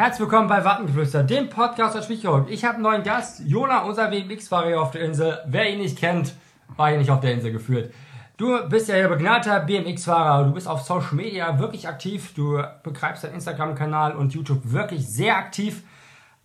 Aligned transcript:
Herzlich 0.00 0.20
willkommen 0.20 0.48
bei 0.48 0.64
Wattengeflüster, 0.64 1.24
dem 1.24 1.50
Podcast 1.50 1.94
aus 1.94 2.06
Schwichhold. 2.06 2.48
Ich 2.48 2.64
habe 2.64 2.76
einen 2.76 2.84
neuen 2.84 3.02
Gast, 3.02 3.42
Jona, 3.44 3.80
unser 3.80 4.10
WMX-Fahrer 4.10 4.68
hier 4.68 4.80
auf 4.80 4.92
der 4.92 5.02
Insel. 5.02 5.40
Wer 5.44 5.68
ihn 5.68 5.80
nicht 5.80 5.98
kennt, 5.98 6.32
war 6.74 6.88
hier 6.88 6.96
nicht 6.96 7.10
auf 7.10 7.20
der 7.20 7.34
Insel 7.34 7.52
geführt. 7.52 7.92
Du 8.38 8.66
bist 8.70 8.88
ja 8.88 8.94
hier 8.94 9.08
begnadeter 9.08 9.60
BMX-Fahrer, 9.60 10.44
du 10.44 10.52
bist 10.54 10.68
auf 10.68 10.80
Social 10.80 11.16
Media 11.16 11.58
wirklich 11.58 11.86
aktiv, 11.86 12.32
du 12.34 12.62
betreibst 12.82 13.24
deinen 13.24 13.34
Instagram-Kanal 13.34 14.16
und 14.16 14.32
YouTube 14.32 14.72
wirklich 14.72 15.06
sehr 15.06 15.36
aktiv. 15.36 15.82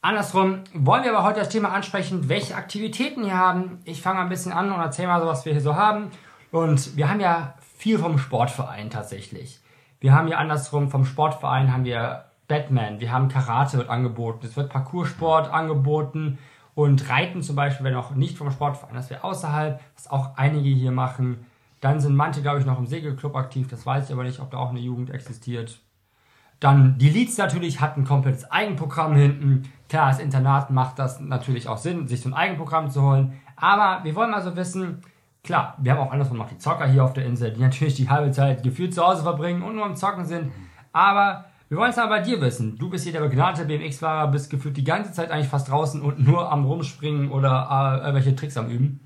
Andersrum 0.02 0.66
wollen 0.74 1.06
wir 1.06 1.16
aber 1.16 1.26
heute 1.26 1.40
das 1.40 1.48
Thema 1.48 1.70
ansprechen, 1.70 2.28
welche 2.28 2.56
Aktivitäten 2.56 3.24
wir 3.24 3.38
haben. 3.38 3.80
Ich 3.86 4.02
fange 4.02 4.20
ein 4.20 4.28
bisschen 4.28 4.52
an 4.52 4.70
und 4.70 4.82
erzähle 4.82 5.08
mal 5.08 5.22
so, 5.22 5.28
was 5.28 5.46
wir 5.46 5.54
hier 5.54 5.62
so 5.62 5.78
haben. 5.78 6.12
Und 6.52 6.98
wir 6.98 7.10
haben 7.10 7.22
ja 7.22 7.54
viel 7.78 8.00
vom 8.00 8.18
Sportverein 8.18 8.90
tatsächlich. 8.90 9.62
Wir 10.02 10.14
haben 10.14 10.28
hier 10.28 10.40
andersrum 10.40 10.92
vom 10.92 11.06
Sportverein 11.06 11.72
haben 11.72 11.86
wir 11.86 12.26
Batman, 12.48 13.00
wir 13.00 13.12
haben 13.12 13.28
Karate 13.28 13.78
wird 13.78 13.90
angeboten, 13.90 14.46
es 14.46 14.56
wird 14.56 14.70
Parcoursport 14.70 15.52
angeboten 15.52 16.38
und 16.76 17.10
Reiten 17.10 17.42
zum 17.42 17.56
Beispiel, 17.56 17.86
wenn 17.86 17.96
auch 17.96 18.12
nicht 18.12 18.38
vom 18.38 18.52
Sportverein, 18.52 18.96
das 18.96 19.10
wäre 19.10 19.24
außerhalb, 19.24 19.80
was 19.96 20.10
auch 20.10 20.38
einige 20.38 20.70
hier 20.70 20.92
machen. 20.92 21.46
Dann 21.82 22.00
sind 22.00 22.16
manche, 22.16 22.42
glaube 22.42 22.60
ich, 22.60 22.66
noch 22.66 22.80
im 22.80 22.86
Segelclub 22.86 23.36
aktiv, 23.36 23.68
das 23.68 23.86
weiß 23.86 24.06
ich 24.06 24.14
aber 24.14 24.24
nicht, 24.24 24.40
ob 24.40 24.52
da 24.52 24.58
auch 24.58 24.70
eine 24.70 24.80
Jugend 24.80 25.10
existiert. 25.10 25.80
Dann 26.60 26.98
die 26.98 27.10
Leads 27.10 27.38
natürlich 27.38 27.82
hat 27.82 27.98
ein 27.98 28.06
komplettes 28.06 28.50
Eigenprogramm 28.50 29.16
hinten. 29.16 29.70
Klar, 29.90 30.10
das 30.10 30.20
Internat 30.20 30.70
macht 30.72 31.00
das 31.00 31.20
natürlich 31.20 31.68
auch 31.68 31.78
Sinn, 31.78 32.08
sich 32.08 32.22
so 32.22 32.30
ein 32.30 32.34
Eigenprogramm 32.34 32.90
zu 32.90 33.02
holen. 33.02 33.34
Aber 33.56 34.04
wir 34.04 34.16
wollen 34.16 34.32
mal 34.32 34.42
so 34.42 34.56
wissen, 34.56 35.02
klar, 35.44 35.76
wir 35.78 35.92
haben 35.92 36.00
auch 36.00 36.12
andersrum 36.12 36.38
noch 36.38 36.50
die 36.50 36.58
Zocker 36.58 36.88
hier 36.88 37.04
auf 37.04 37.14
der 37.14 37.26
Insel, 37.26 37.52
die 37.52 37.62
natürlich 37.62 37.96
die 37.96 38.10
halbe 38.10 38.32
Zeit 38.32 38.64
gefühlt 38.64 38.94
zu 38.94 39.06
Hause 39.06 39.24
verbringen 39.24 39.64
und 39.64 39.76
nur 39.76 39.86
am 39.86 39.96
Zocken 39.96 40.26
sind. 40.26 40.52
Aber 40.94 41.46
wir 41.76 41.82
wollen 41.82 41.92
es 41.92 41.98
aber 41.98 42.16
bei 42.16 42.22
dir 42.22 42.40
wissen. 42.40 42.78
Du 42.78 42.90
bist 42.90 43.04
hier 43.04 43.12
der 43.12 43.20
begnadete 43.20 43.66
BMX-Fahrer, 43.66 44.32
bist 44.32 44.50
gefühlt 44.50 44.78
die 44.78 44.86
ganze 44.86 45.12
Zeit 45.12 45.30
eigentlich 45.30 45.50
fast 45.50 45.70
draußen 45.70 46.02
und 46.02 46.26
nur 46.26 46.50
am 46.50 46.64
Rumspringen 46.64 47.30
oder 47.32 47.68
äh, 47.70 48.06
irgendwelche 48.06 48.34
Tricks 48.34 48.56
am 48.56 48.70
Üben. 48.70 49.02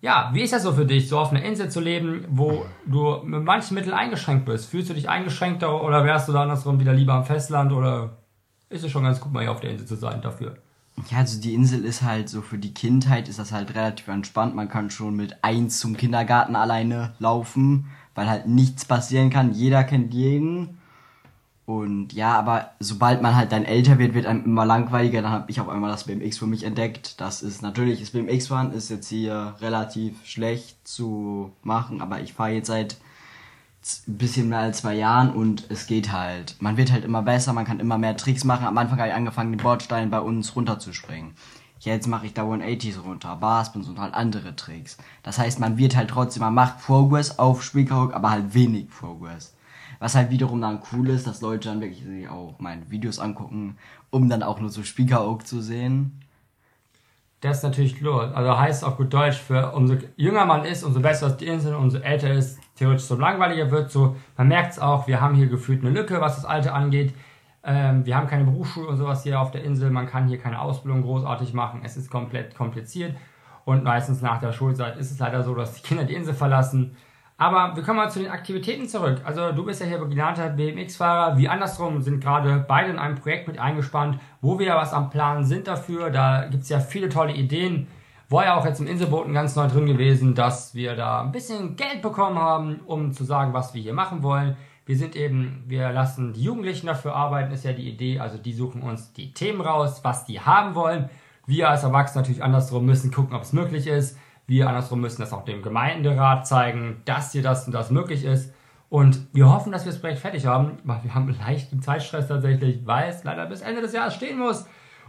Ja, 0.00 0.30
wie 0.32 0.40
ist 0.40 0.54
das 0.54 0.62
so 0.62 0.72
für 0.72 0.86
dich, 0.86 1.06
so 1.10 1.18
auf 1.18 1.32
einer 1.32 1.44
Insel 1.44 1.70
zu 1.70 1.80
leben, 1.80 2.24
wo 2.30 2.64
du 2.86 3.18
mit 3.24 3.44
manchen 3.44 3.74
Mitteln 3.74 3.92
eingeschränkt 3.92 4.46
bist? 4.46 4.70
Fühlst 4.70 4.88
du 4.88 4.94
dich 4.94 5.10
eingeschränkter 5.10 5.84
oder 5.84 6.02
wärst 6.02 6.28
du 6.28 6.32
da 6.32 6.44
andersrum 6.44 6.80
wieder 6.80 6.94
lieber 6.94 7.12
am 7.12 7.26
Festland 7.26 7.74
oder 7.74 8.16
ist 8.70 8.84
es 8.84 8.90
schon 8.90 9.04
ganz 9.04 9.20
gut, 9.20 9.34
mal 9.34 9.42
hier 9.42 9.52
auf 9.52 9.60
der 9.60 9.72
Insel 9.72 9.86
zu 9.86 9.96
sein 9.96 10.22
dafür? 10.22 10.56
Ja, 11.10 11.18
also 11.18 11.38
die 11.38 11.52
Insel 11.52 11.84
ist 11.84 12.00
halt 12.00 12.30
so 12.30 12.40
für 12.40 12.56
die 12.56 12.72
Kindheit 12.72 13.28
ist 13.28 13.38
das 13.38 13.52
halt 13.52 13.74
relativ 13.74 14.08
entspannt. 14.08 14.54
Man 14.54 14.70
kann 14.70 14.88
schon 14.88 15.14
mit 15.14 15.44
eins 15.44 15.78
zum 15.78 15.94
Kindergarten 15.94 16.56
alleine 16.56 17.12
laufen, 17.18 17.90
weil 18.14 18.30
halt 18.30 18.46
nichts 18.46 18.86
passieren 18.86 19.28
kann. 19.28 19.52
Jeder 19.52 19.84
kennt 19.84 20.14
jeden. 20.14 20.77
Und 21.68 22.14
ja, 22.14 22.32
aber 22.32 22.70
sobald 22.80 23.20
man 23.20 23.36
halt 23.36 23.52
dann 23.52 23.66
älter 23.66 23.98
wird, 23.98 24.14
wird 24.14 24.24
einem 24.24 24.42
immer 24.46 24.64
langweiliger. 24.64 25.20
Dann 25.20 25.30
habe 25.30 25.50
ich 25.50 25.60
auf 25.60 25.68
einmal 25.68 25.90
das 25.90 26.04
BMX 26.04 26.38
für 26.38 26.46
mich 26.46 26.64
entdeckt. 26.64 27.20
Das 27.20 27.42
ist 27.42 27.60
natürlich, 27.60 28.00
das 28.00 28.12
BMX-Fahren 28.12 28.72
ist 28.72 28.88
jetzt 28.88 29.06
hier 29.10 29.54
relativ 29.60 30.24
schlecht 30.24 30.88
zu 30.88 31.52
machen, 31.62 32.00
aber 32.00 32.22
ich 32.22 32.32
fahre 32.32 32.52
jetzt 32.52 32.68
seit 32.68 32.96
ein 34.06 34.16
bisschen 34.16 34.48
mehr 34.48 34.60
als 34.60 34.78
zwei 34.78 34.94
Jahren 34.94 35.28
und 35.28 35.66
es 35.68 35.86
geht 35.86 36.10
halt. 36.10 36.56
Man 36.58 36.78
wird 36.78 36.90
halt 36.90 37.04
immer 37.04 37.20
besser, 37.20 37.52
man 37.52 37.66
kann 37.66 37.80
immer 37.80 37.98
mehr 37.98 38.16
Tricks 38.16 38.44
machen. 38.44 38.66
Am 38.66 38.78
Anfang 38.78 38.98
habe 38.98 39.10
ich 39.10 39.14
angefangen, 39.14 39.52
den 39.52 39.62
Bordstein 39.62 40.08
bei 40.08 40.20
uns 40.20 40.56
runterzuspringen. 40.56 41.34
Jetzt 41.80 42.06
mache 42.06 42.24
ich 42.24 42.32
da 42.32 42.44
180s 42.44 43.02
runter, 43.02 43.36
Barspins 43.36 43.90
und 43.90 44.00
halt 44.00 44.14
andere 44.14 44.56
Tricks. 44.56 44.96
Das 45.22 45.38
heißt, 45.38 45.60
man 45.60 45.76
wird 45.76 45.96
halt 45.96 46.08
trotzdem, 46.08 46.40
man 46.40 46.54
macht 46.54 46.80
Progress 46.80 47.38
auf 47.38 47.62
Speakerhook, 47.62 48.14
aber 48.14 48.30
halt 48.30 48.54
wenig 48.54 48.88
Progress. 48.88 49.52
Was 49.98 50.14
halt 50.14 50.30
wiederum 50.30 50.60
dann 50.60 50.80
cool 50.92 51.08
ist, 51.10 51.26
dass 51.26 51.40
Leute 51.40 51.68
dann 51.68 51.80
wirklich 51.80 52.28
auch 52.28 52.54
meine 52.58 52.90
Videos 52.90 53.18
angucken, 53.18 53.76
um 54.10 54.28
dann 54.28 54.42
auch 54.42 54.60
nur 54.60 54.70
so 54.70 54.82
Speaker 54.82 55.26
Oak 55.26 55.46
zu 55.46 55.60
sehen. 55.60 56.20
Das 57.40 57.58
ist 57.58 57.62
natürlich 57.62 58.00
los. 58.00 58.32
Also 58.34 58.58
heißt 58.58 58.84
auf 58.84 58.96
gut 58.96 59.12
Deutsch, 59.12 59.36
für 59.36 59.72
umso 59.72 59.96
jünger 60.16 60.44
man 60.44 60.64
ist, 60.64 60.82
umso 60.82 61.00
besser 61.00 61.28
ist 61.28 61.36
die 61.36 61.46
Insel, 61.46 61.74
umso 61.74 61.98
älter 61.98 62.32
ist, 62.32 62.58
theoretisch 62.76 63.04
so 63.04 63.16
langweiliger 63.16 63.70
wird. 63.70 63.90
So, 63.90 64.16
man 64.36 64.48
merkt 64.48 64.72
es 64.72 64.78
auch, 64.78 65.06
wir 65.06 65.20
haben 65.20 65.34
hier 65.34 65.46
gefühlt 65.46 65.84
eine 65.84 65.90
Lücke, 65.90 66.20
was 66.20 66.36
das 66.36 66.44
Alter 66.44 66.74
angeht. 66.74 67.14
Ähm, 67.62 68.04
wir 68.06 68.16
haben 68.16 68.26
keine 68.26 68.44
Berufsschule 68.44 68.88
und 68.88 68.96
sowas 68.96 69.22
hier 69.22 69.40
auf 69.40 69.52
der 69.52 69.62
Insel. 69.62 69.90
Man 69.90 70.06
kann 70.06 70.26
hier 70.26 70.38
keine 70.38 70.60
Ausbildung 70.60 71.02
großartig 71.02 71.54
machen. 71.54 71.82
Es 71.84 71.96
ist 71.96 72.10
komplett 72.10 72.56
kompliziert. 72.56 73.16
Und 73.64 73.84
meistens 73.84 74.20
nach 74.20 74.40
der 74.40 74.52
Schulzeit 74.52 74.96
ist 74.96 75.12
es 75.12 75.18
leider 75.18 75.44
so, 75.44 75.54
dass 75.54 75.74
die 75.74 75.82
Kinder 75.82 76.04
die 76.04 76.14
Insel 76.14 76.34
verlassen 76.34 76.96
aber 77.40 77.76
wir 77.76 77.84
kommen 77.84 77.98
mal 77.98 78.10
zu 78.10 78.18
den 78.18 78.32
Aktivitäten 78.32 78.88
zurück. 78.88 79.20
Also 79.24 79.52
du 79.52 79.64
bist 79.64 79.80
ja 79.80 79.86
hier 79.86 79.98
begnadeter 79.98 80.50
BMX-Fahrer. 80.50 81.38
Wie 81.38 81.48
andersrum 81.48 82.02
sind 82.02 82.20
gerade 82.20 82.64
beide 82.66 82.90
in 82.90 82.98
einem 82.98 83.14
Projekt 83.14 83.46
mit 83.46 83.60
eingespannt, 83.60 84.18
wo 84.40 84.58
wir 84.58 84.74
was 84.74 84.92
am 84.92 85.08
Plan 85.08 85.44
sind 85.44 85.68
dafür. 85.68 86.10
Da 86.10 86.48
gibt's 86.48 86.68
ja 86.68 86.80
viele 86.80 87.08
tolle 87.08 87.32
Ideen. 87.32 87.86
War 88.28 88.44
ja 88.44 88.56
auch 88.58 88.66
jetzt 88.66 88.80
im 88.80 88.88
Inselboten 88.88 89.32
ganz 89.34 89.54
neu 89.54 89.68
drin 89.68 89.86
gewesen, 89.86 90.34
dass 90.34 90.74
wir 90.74 90.96
da 90.96 91.22
ein 91.22 91.30
bisschen 91.30 91.76
Geld 91.76 92.02
bekommen 92.02 92.40
haben, 92.40 92.80
um 92.86 93.12
zu 93.12 93.22
sagen, 93.22 93.52
was 93.52 93.72
wir 93.72 93.80
hier 93.80 93.94
machen 93.94 94.24
wollen. 94.24 94.56
Wir 94.84 94.96
sind 94.96 95.14
eben, 95.14 95.62
wir 95.68 95.92
lassen 95.92 96.32
die 96.32 96.42
Jugendlichen 96.42 96.88
dafür 96.88 97.14
arbeiten, 97.14 97.52
ist 97.52 97.64
ja 97.64 97.72
die 97.72 97.88
Idee. 97.88 98.18
Also 98.18 98.36
die 98.36 98.52
suchen 98.52 98.82
uns 98.82 99.12
die 99.12 99.32
Themen 99.32 99.60
raus, 99.60 100.00
was 100.02 100.24
die 100.24 100.40
haben 100.40 100.74
wollen. 100.74 101.08
Wir 101.46 101.70
als 101.70 101.84
Erwachsene 101.84 102.22
natürlich 102.22 102.42
andersrum 102.42 102.84
müssen 102.84 103.12
gucken, 103.12 103.36
ob 103.36 103.42
es 103.42 103.52
möglich 103.52 103.86
ist. 103.86 104.18
Wir 104.48 104.66
andersrum 104.66 105.02
müssen 105.02 105.20
das 105.20 105.34
auch 105.34 105.44
dem 105.44 105.60
Gemeinderat 105.60 106.46
zeigen, 106.46 107.02
dass 107.04 107.32
hier 107.32 107.42
das 107.42 107.66
und 107.66 107.74
das 107.74 107.90
möglich 107.90 108.24
ist. 108.24 108.54
Und 108.88 109.26
wir 109.34 109.52
hoffen, 109.52 109.70
dass 109.70 109.84
wir 109.84 109.92
das 109.92 110.00
Projekt 110.00 110.20
fertig 110.20 110.46
haben, 110.46 110.78
weil 110.84 111.04
wir 111.04 111.14
haben 111.14 111.28
leichten 111.38 111.82
Zeitstress 111.82 112.28
tatsächlich, 112.28 112.80
weil 112.86 113.10
es 113.10 113.22
leider 113.24 113.44
bis 113.44 113.60
Ende 113.60 113.82
des 113.82 113.92
Jahres 113.92 114.14
stehen 114.14 114.38
muss. 114.38 114.66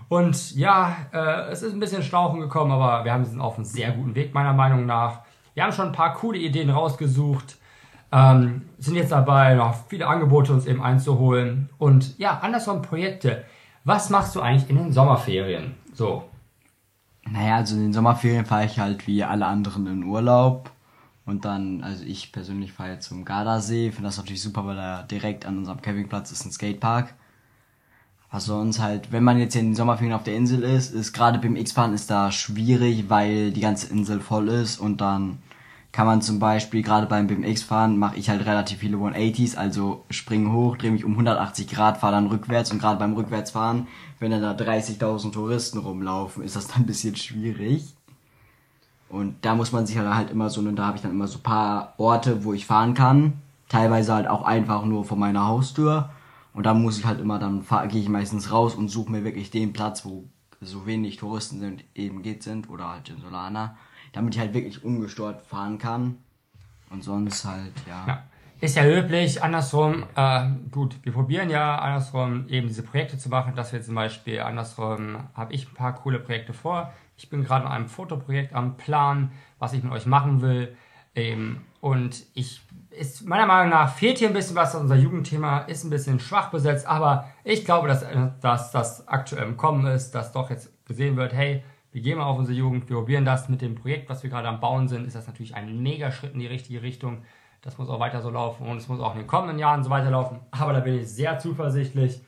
Und 0.10 0.56
ja, 0.58 0.94
äh, 1.14 1.52
es 1.52 1.62
ist 1.62 1.72
ein 1.72 1.80
bisschen 1.80 2.04
Stauchen 2.04 2.42
gekommen, 2.42 2.72
aber 2.72 3.06
wir 3.06 3.14
haben 3.14 3.24
sind 3.24 3.40
auf 3.40 3.56
einem 3.56 3.64
sehr 3.64 3.92
guten 3.92 4.14
Weg, 4.14 4.34
meiner 4.34 4.52
Meinung 4.52 4.86
nach. 4.86 5.22
Wir 5.54 5.64
haben 5.64 5.72
schon 5.72 5.88
ein 5.88 5.94
paar 5.94 6.16
coole 6.16 6.38
Ideen 6.38 6.70
rausgesucht, 6.70 7.58
ähm, 8.12 8.64
sind 8.78 8.96
jetzt 8.96 9.14
dabei, 9.14 9.54
noch 9.54 9.88
viele 9.88 10.08
Angebote 10.08 10.52
uns 10.52 10.66
eben 10.66 10.84
einzuholen. 10.84 11.70
Und 11.78 12.20
ja, 12.20 12.40
andersrum 12.42 12.82
Projekte. 12.82 13.46
Was 13.86 14.10
machst 14.10 14.36
du 14.36 14.42
eigentlich 14.42 14.70
in 14.70 14.76
den 14.76 14.92
Sommerferien? 14.92 15.76
So, 15.94 16.26
naja, 17.32 17.58
also 17.58 17.76
in 17.76 17.84
den 17.84 17.94
Sommerferien 17.94 18.46
fahre 18.46 18.66
ich 18.66 18.80
halt 18.80 19.08
wie 19.08 19.24
alle 19.24 19.46
anderen 19.46 19.88
in 19.88 20.04
Urlaub. 20.04 20.72
Und 21.26 21.46
dann, 21.46 21.84
also 21.84 22.04
ich 22.06 22.32
persönlich 22.32 22.74
fahre 22.74 22.94
jetzt 22.94 23.08
zum 23.08 23.24
Gardasee. 23.24 23.92
Finde 23.92 24.08
das 24.08 24.18
natürlich 24.18 24.42
super, 24.42 24.66
weil 24.66 24.76
da 24.76 25.04
direkt 25.04 25.46
an 25.46 25.60
unserem 25.60 25.82
Campingplatz 25.82 26.32
ist 26.32 26.46
ein 26.46 26.52
Skatepark. 26.52 27.14
Was 28.32 28.46
sonst 28.46 28.80
halt, 28.80 29.12
wenn 29.12 29.24
man 29.24 29.40
jetzt 29.40 29.56
in 29.56 29.68
den 29.68 29.76
Sommerferien 29.76 30.14
auf 30.14 30.24
der 30.24 30.36
Insel 30.36 30.64
ist, 30.64 30.94
ist 30.94 31.14
gerade 31.14 31.40
beim 31.40 31.56
X-Fahren 31.56 31.94
ist 31.94 32.10
da 32.10 32.32
schwierig, 32.32 33.10
weil 33.10 33.52
die 33.52 33.62
ganze 33.62 33.92
Insel 33.92 34.22
voll 34.22 34.50
ist 34.50 34.80
und 34.80 35.02
dann 35.02 35.40
kann 35.92 36.06
man 36.06 36.22
zum 36.22 36.40
Beispiel 36.40 36.84
gerade 36.84 37.08
beim 37.08 37.28
BMX 37.28 37.64
fahren, 37.64 37.98
mache 37.98 38.18
ich 38.18 38.30
halt 38.30 38.46
relativ 38.46 38.80
viele 38.80 38.98
180s, 38.98 39.56
also 39.56 40.06
springe 40.10 40.52
hoch, 40.52 40.78
drehe 40.78 40.92
mich 40.92 41.04
um 41.04 41.14
180 41.14 41.68
Grad, 41.68 41.98
fahre 41.98 42.14
dann 42.14 42.28
rückwärts 42.28 42.72
und 42.72 42.80
gerade 42.80 43.00
beim 43.00 43.14
Rückwärtsfahren, 43.14 43.88
wenn 44.20 44.32
dann 44.32 44.42
da 44.42 44.52
30.000 44.52 45.32
Touristen 45.32 45.80
rumlaufen, 45.80 46.44
ist 46.44 46.56
das 46.56 46.68
dann 46.68 46.82
ein 46.82 46.86
bisschen 46.86 47.16
schwierig. 47.16 47.96
Und 49.10 49.38
da 49.42 49.56
muss 49.56 49.72
man 49.72 49.88
sich 49.88 49.98
halt 49.98 50.30
immer 50.30 50.52
so, 50.52 50.62
und 50.62 50.76
da 50.76 50.86
habe 50.86 50.98
ich 50.98 51.02
dann 51.02 51.12
immer 51.12 51.28
so 51.28 51.40
paar 51.40 51.96
Orte, 51.98 52.44
wo 52.44 52.54
ich 52.54 52.68
fahren 52.68 52.94
kann. 52.94 53.34
Teilweise 53.68 54.14
halt 54.14 54.28
auch 54.28 54.44
einfach 54.44 54.86
nur 54.86 55.04
vor 55.04 55.18
meiner 55.18 55.48
Haustür. 55.48 56.12
Und 56.54 56.68
da 56.68 56.76
muss 56.76 57.00
ich 57.00 57.06
halt 57.06 57.20
immer, 57.20 57.40
dann 57.40 57.66
gehe 57.90 58.02
ich 58.02 58.10
meistens 58.10 58.52
raus 58.52 58.76
und 58.76 58.90
suche 58.90 59.12
mir 59.12 59.24
wirklich 59.24 59.50
den 59.50 59.74
Platz, 59.74 60.06
wo 60.06 60.26
so 60.62 60.86
wenig 60.86 61.18
Touristen 61.18 61.60
sind, 61.60 61.84
eben 61.96 62.22
geht 62.22 62.44
sind, 62.44 62.70
oder 62.70 62.90
halt 62.90 63.10
in 63.10 63.20
Solana 63.20 63.76
damit 64.14 64.36
ich 64.36 64.42
halt 64.42 64.54
wirklich 64.54 64.84
ungestört 64.84 65.42
fahren 65.46 65.78
kann. 65.78 66.18
Und 66.90 67.04
sonst 67.04 67.46
halt, 67.46 67.74
ja. 67.88 68.06
ja. 68.08 68.24
Ist 68.62 68.76
ja 68.76 68.84
löblich, 68.84 69.42
andersrum, 69.42 70.04
äh, 70.16 70.50
gut, 70.70 70.98
wir 71.04 71.14
probieren 71.14 71.50
ja 71.50 71.78
andersrum 71.78 72.50
eben 72.50 72.68
diese 72.68 72.84
Projekte 72.84 73.18
zu 73.18 73.30
machen, 73.30 73.56
dass 73.56 73.72
wir 73.72 73.82
zum 73.82 73.96
Beispiel 73.96 74.42
andersrum, 74.42 75.18
habe 75.34 75.54
ich 75.54 75.70
ein 75.70 75.76
paar 75.76 75.96
coole 75.96 76.20
Projekte 76.20 76.52
vor. 76.52 76.92
Ich 77.16 77.30
bin 77.30 77.44
gerade 77.46 77.66
an 77.66 77.72
einem 77.72 77.88
Fotoprojekt 77.88 78.54
am 78.54 78.76
Plan, 78.76 79.32
was 79.60 79.72
ich 79.72 79.82
mit 79.82 79.94
euch 79.94 80.06
machen 80.06 80.42
will. 80.42 80.76
Ähm, 81.16 81.62
und 81.80 82.26
ich, 82.34 82.62
ist, 82.92 83.26
meiner 83.26 83.46
Meinung 83.46 83.70
nach 83.70 83.94
fehlt 83.96 84.18
hier 84.18 84.28
ein 84.28 84.34
bisschen 84.34 84.58
was, 84.58 84.76
unser 84.76 84.96
Jugendthema 84.96 85.60
ist 85.60 85.86
ein 85.86 85.90
bisschen 85.90 86.20
schwach 86.20 86.52
besetzt, 86.52 86.86
aber 86.86 87.30
ich 87.46 87.64
glaube, 87.64 87.88
dass, 87.88 88.04
dass 88.42 88.72
das 88.72 89.08
aktuell 89.08 89.48
im 89.48 89.56
Kommen 89.56 89.86
ist, 89.86 90.12
dass 90.12 90.34
doch 90.34 90.50
jetzt 90.50 90.70
gesehen 90.86 91.16
wird, 91.16 91.34
hey, 91.34 91.64
wir 91.92 92.02
gehen 92.02 92.18
mal 92.18 92.26
auf 92.26 92.38
unsere 92.38 92.58
Jugend, 92.58 92.90
wir 92.90 92.98
probieren 92.98 93.26
das 93.26 93.50
mit 93.50 93.62
dem 93.62 93.76
Projekt, 93.76 94.10
was 94.10 94.24
wir 94.24 94.30
gerade 94.30 94.48
am 94.48 94.60
Bauen 94.60 94.88
sind, 94.88 95.08
ist 95.08 95.16
das 95.16 95.28
natürlich 95.28 95.56
ein 95.56 95.82
mega 95.82 96.12
Schritt 96.12 96.34
in 96.34 96.40
die 96.40 96.48
richtige 96.48 96.82
Richtung. 96.82 97.24
Das 97.62 97.78
muss 97.78 97.90
auch 97.90 98.00
weiter 98.00 98.22
so 98.22 98.30
laufen 98.30 98.68
und 98.68 98.78
es 98.78 98.88
muss 98.88 99.00
auch 99.00 99.14
in 99.14 99.20
den 99.20 99.28
kommenden 99.28 99.60
Jahren 99.60 99.84
so 99.84 99.90
weiterlaufen. 99.90 100.40
Aber 100.52 100.72
da 100.74 100.80
bin 100.80 101.00
ich 101.00 101.10
sehr 101.10 101.40
zuversichtlich. 101.40 102.22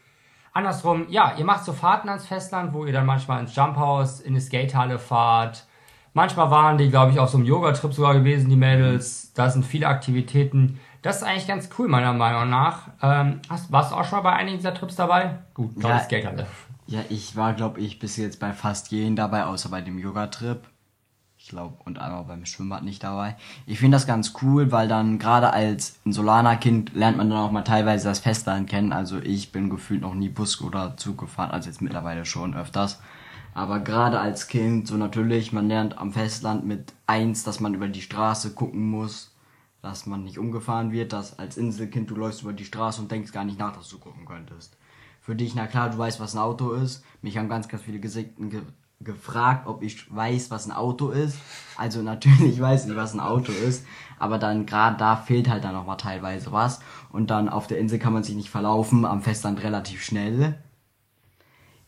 Andersrum, 0.53 1.05
ja, 1.09 1.33
ihr 1.37 1.45
macht 1.45 1.63
so 1.63 1.71
Fahrten 1.71 2.09
ans 2.09 2.25
Festland, 2.25 2.73
wo 2.73 2.85
ihr 2.85 2.91
dann 2.91 3.05
manchmal 3.05 3.39
ins 3.39 3.55
Jumphouse, 3.55 4.19
in 4.19 4.33
die 4.33 4.41
Skatehalle 4.41 4.99
fahrt. 4.99 5.65
Manchmal 6.13 6.51
waren 6.51 6.77
die, 6.77 6.89
glaube 6.89 7.13
ich, 7.13 7.19
auf 7.19 7.29
so 7.29 7.37
einem 7.37 7.45
Yoga-Trip 7.45 7.93
sogar 7.93 8.15
gewesen, 8.15 8.49
die 8.49 8.57
Mädels. 8.57 9.31
Da 9.33 9.49
sind 9.49 9.63
viele 9.65 9.87
Aktivitäten. 9.87 10.77
Das 11.01 11.17
ist 11.17 11.23
eigentlich 11.23 11.47
ganz 11.47 11.69
cool, 11.79 11.87
meiner 11.87 12.11
Meinung 12.11 12.49
nach. 12.49 12.89
Ähm, 13.01 13.39
hast, 13.49 13.71
warst 13.71 13.91
du 13.91 13.95
auch 13.95 14.03
schon 14.03 14.17
mal 14.21 14.31
bei 14.31 14.33
einigen 14.35 14.57
dieser 14.57 14.73
Trips 14.73 14.97
dabei? 14.97 15.39
Gut, 15.53 15.81
Ja. 15.81 15.89
ja. 15.89 15.99
Skaterhalle. 15.99 16.45
Ja, 16.91 17.05
ich 17.07 17.37
war, 17.37 17.53
glaube 17.53 17.79
ich, 17.79 17.99
bis 17.99 18.17
jetzt 18.17 18.41
bei 18.41 18.51
fast 18.51 18.91
jedem 18.91 19.15
dabei, 19.15 19.45
außer 19.45 19.69
bei 19.69 19.79
dem 19.79 19.97
Yoga-Trip. 19.97 20.59
Ich 21.37 21.47
glaube, 21.47 21.77
und 21.85 21.99
einmal 21.99 22.25
beim 22.25 22.45
Schwimmbad 22.45 22.83
nicht 22.83 23.01
dabei. 23.01 23.37
Ich 23.65 23.79
finde 23.79 23.95
das 23.95 24.05
ganz 24.05 24.33
cool, 24.41 24.73
weil 24.73 24.89
dann 24.89 25.17
gerade 25.17 25.53
als 25.53 26.01
Insulaner-Kind 26.03 26.93
lernt 26.93 27.15
man 27.15 27.29
dann 27.29 27.39
auch 27.39 27.51
mal 27.51 27.61
teilweise 27.61 28.09
das 28.09 28.19
Festland 28.19 28.69
kennen. 28.69 28.91
Also 28.91 29.19
ich 29.19 29.53
bin 29.53 29.69
gefühlt 29.69 30.01
noch 30.01 30.13
nie 30.13 30.27
Bus 30.27 30.59
oder 30.59 30.97
Zug 30.97 31.19
gefahren, 31.19 31.51
also 31.51 31.69
jetzt 31.69 31.81
mittlerweile 31.81 32.25
schon 32.25 32.55
öfters. 32.55 32.99
Aber 33.53 33.79
gerade 33.79 34.19
als 34.19 34.49
Kind, 34.49 34.85
so 34.85 34.97
natürlich, 34.97 35.53
man 35.53 35.69
lernt 35.69 35.97
am 35.97 36.11
Festland 36.11 36.65
mit 36.65 36.91
eins, 37.07 37.45
dass 37.45 37.61
man 37.61 37.73
über 37.73 37.87
die 37.87 38.01
Straße 38.01 38.53
gucken 38.53 38.89
muss, 38.89 39.33
dass 39.81 40.07
man 40.07 40.25
nicht 40.25 40.37
umgefahren 40.37 40.91
wird, 40.91 41.13
dass 41.13 41.39
als 41.39 41.55
Inselkind 41.55 42.09
du 42.09 42.15
läufst 42.15 42.41
über 42.41 42.51
die 42.51 42.65
Straße 42.65 43.01
und 43.01 43.09
denkst 43.09 43.31
gar 43.31 43.45
nicht 43.45 43.59
nach, 43.59 43.77
dass 43.77 43.87
du 43.87 43.97
gucken 43.97 44.25
könntest. 44.25 44.75
Für 45.21 45.35
dich, 45.35 45.53
na 45.53 45.67
klar, 45.67 45.91
du 45.91 45.99
weißt, 45.99 46.19
was 46.19 46.33
ein 46.33 46.39
Auto 46.39 46.71
ist. 46.71 47.03
Mich 47.21 47.37
haben 47.37 47.47
ganz, 47.47 47.67
ganz 47.67 47.83
viele 47.83 47.99
Gesekten 47.99 48.49
ge 48.49 48.61
gefragt, 49.03 49.65
ob 49.65 49.81
ich 49.81 50.13
weiß, 50.15 50.51
was 50.51 50.67
ein 50.67 50.71
Auto 50.71 51.09
ist. 51.09 51.35
Also 51.75 52.01
natürlich 52.03 52.59
weiß 52.59 52.85
ich, 52.85 52.95
was 52.95 53.13
ein 53.13 53.19
Auto 53.19 53.51
ist, 53.51 53.83
aber 54.19 54.37
dann 54.37 54.67
gerade 54.67 54.97
da 54.97 55.15
fehlt 55.15 55.49
halt 55.49 55.63
dann 55.63 55.73
nochmal 55.73 55.97
teilweise 55.97 56.51
was. 56.51 56.81
Und 57.11 57.31
dann 57.31 57.49
auf 57.49 57.65
der 57.65 57.79
Insel 57.79 57.97
kann 57.97 58.13
man 58.13 58.23
sich 58.23 58.35
nicht 58.35 58.51
verlaufen, 58.51 59.05
am 59.05 59.23
Festland 59.23 59.63
relativ 59.63 60.03
schnell. 60.03 60.55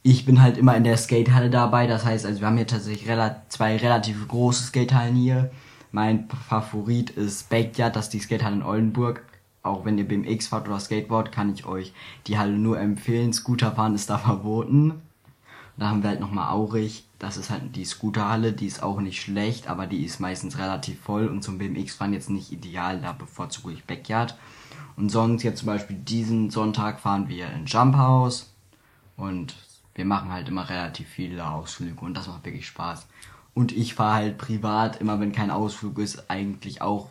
Ich 0.01 0.25
bin 0.25 0.41
halt 0.41 0.57
immer 0.57 0.75
in 0.75 0.83
der 0.83 0.97
Skatehalle 0.97 1.49
dabei, 1.49 1.85
das 1.85 2.03
heißt, 2.03 2.25
also 2.25 2.39
wir 2.41 2.47
haben 2.47 2.57
hier 2.57 2.67
tatsächlich 2.67 3.07
rela 3.07 3.43
zwei 3.49 3.77
relativ 3.77 4.27
große 4.27 4.63
Skatehallen 4.63 5.15
hier. 5.15 5.51
Mein 5.91 6.27
Favorit 6.49 7.11
ist 7.11 7.49
Backyard, 7.49 7.95
das 7.95 8.05
ist 8.05 8.13
die 8.13 8.19
Skatehalle 8.19 8.55
in 8.55 8.63
Oldenburg. 8.63 9.23
Auch 9.63 9.85
wenn 9.85 9.97
ihr 9.97 10.07
BMX 10.07 10.47
fahrt 10.47 10.67
oder 10.67 10.79
Skateboard, 10.79 11.31
kann 11.31 11.53
ich 11.53 11.65
euch 11.65 11.93
die 12.27 12.37
Halle 12.37 12.57
nur 12.57 12.79
empfehlen. 12.79 13.33
Scooterfahren 13.33 13.95
ist 13.95 14.09
da 14.09 14.17
verboten. 14.19 15.01
Da 15.77 15.89
haben 15.89 16.03
wir 16.03 16.09
halt 16.09 16.19
nochmal 16.19 16.51
Aurich. 16.51 17.05
Das 17.17 17.37
ist 17.37 17.49
halt 17.49 17.75
die 17.75 17.85
Scooterhalle, 17.85 18.53
die 18.53 18.67
ist 18.67 18.83
auch 18.83 18.99
nicht 18.99 19.21
schlecht, 19.21 19.67
aber 19.69 19.87
die 19.87 20.03
ist 20.03 20.19
meistens 20.19 20.57
relativ 20.57 20.99
voll 20.99 21.27
und 21.27 21.41
zum 21.41 21.57
BMX-Fahren 21.57 22.13
jetzt 22.13 22.29
nicht 22.29 22.51
ideal, 22.51 22.99
da 22.99 23.13
bevorzuge 23.13 23.73
ich 23.73 23.85
Backyard. 23.85 24.37
Und 24.97 25.09
sonst 25.09 25.41
jetzt 25.43 25.59
zum 25.59 25.67
Beispiel 25.67 25.95
diesen 25.95 26.49
Sonntag 26.49 26.99
fahren 26.99 27.29
wir 27.29 27.49
in 27.51 27.65
Jump 27.65 27.95
House 27.95 28.51
und 29.15 29.55
wir 29.95 30.05
machen 30.05 30.31
halt 30.31 30.49
immer 30.49 30.69
relativ 30.69 31.07
viele 31.07 31.47
Ausflüge 31.47 32.01
und 32.01 32.13
das 32.15 32.27
macht 32.27 32.45
wirklich 32.45 32.67
Spaß. 32.67 33.07
Und 33.53 33.71
ich 33.71 33.95
fahre 33.95 34.15
halt 34.15 34.37
privat, 34.37 34.99
immer 34.99 35.19
wenn 35.19 35.31
kein 35.31 35.49
Ausflug 35.49 35.99
ist, 35.99 36.29
eigentlich 36.29 36.81
auch 36.81 37.07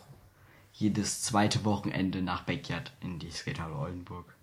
jedes 0.73 1.23
zweite 1.23 1.65
Wochenende 1.65 2.23
nach 2.23 2.43
Backyard 2.43 2.93
in 3.01 3.19
die 3.19 3.31
Skatehalle 3.31 3.77
Oldenburg. 3.77 4.35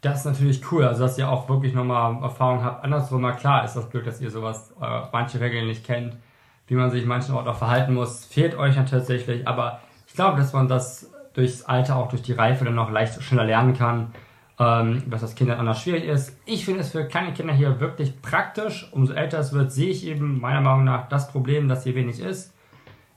Das 0.00 0.20
ist 0.20 0.24
natürlich 0.26 0.70
cool, 0.70 0.84
also 0.84 1.04
dass 1.04 1.16
ihr 1.16 1.28
auch 1.28 1.48
wirklich 1.48 1.72
nochmal 1.72 2.22
Erfahrung 2.22 2.62
habt. 2.62 2.84
Andersrum, 2.84 3.22
mal 3.22 3.32
klar 3.32 3.64
ist 3.64 3.74
das 3.74 3.88
Glück, 3.90 4.04
dass 4.04 4.20
ihr 4.20 4.30
sowas, 4.30 4.74
äh, 4.80 5.02
manche 5.12 5.40
Regeln 5.40 5.66
nicht 5.66 5.84
kennt, 5.84 6.16
wie 6.66 6.74
man 6.74 6.90
sich 6.90 7.06
manchen 7.06 7.34
Orten 7.34 7.48
auch 7.48 7.56
verhalten 7.56 7.94
muss, 7.94 8.24
fehlt 8.24 8.54
euch 8.54 8.76
ja 8.76 8.84
tatsächlich, 8.84 9.48
aber 9.48 9.80
ich 10.06 10.14
glaube, 10.14 10.38
dass 10.38 10.52
man 10.52 10.68
das 10.68 11.10
durchs 11.34 11.62
Alter, 11.62 11.96
auch 11.96 12.08
durch 12.08 12.22
die 12.22 12.32
Reife 12.32 12.64
dann 12.64 12.74
noch 12.74 12.90
leicht 12.90 13.22
schneller 13.22 13.44
lernen 13.44 13.74
kann, 13.74 14.14
ähm, 14.58 15.02
dass 15.10 15.20
das 15.20 15.34
Kindern 15.34 15.58
anders 15.58 15.82
schwierig 15.82 16.04
ist. 16.04 16.38
Ich 16.46 16.64
finde 16.64 16.80
es 16.80 16.92
für 16.92 17.06
kleine 17.06 17.32
Kinder 17.32 17.52
hier 17.52 17.80
wirklich 17.80 18.20
praktisch. 18.22 18.88
Umso 18.92 19.12
älter 19.12 19.38
es 19.40 19.52
wird, 19.52 19.72
sehe 19.72 19.90
ich 19.90 20.06
eben 20.06 20.40
meiner 20.40 20.60
Meinung 20.60 20.84
nach 20.84 21.08
das 21.08 21.30
Problem, 21.30 21.68
dass 21.68 21.82
hier 21.82 21.94
wenig 21.94 22.20
ist. 22.20 22.53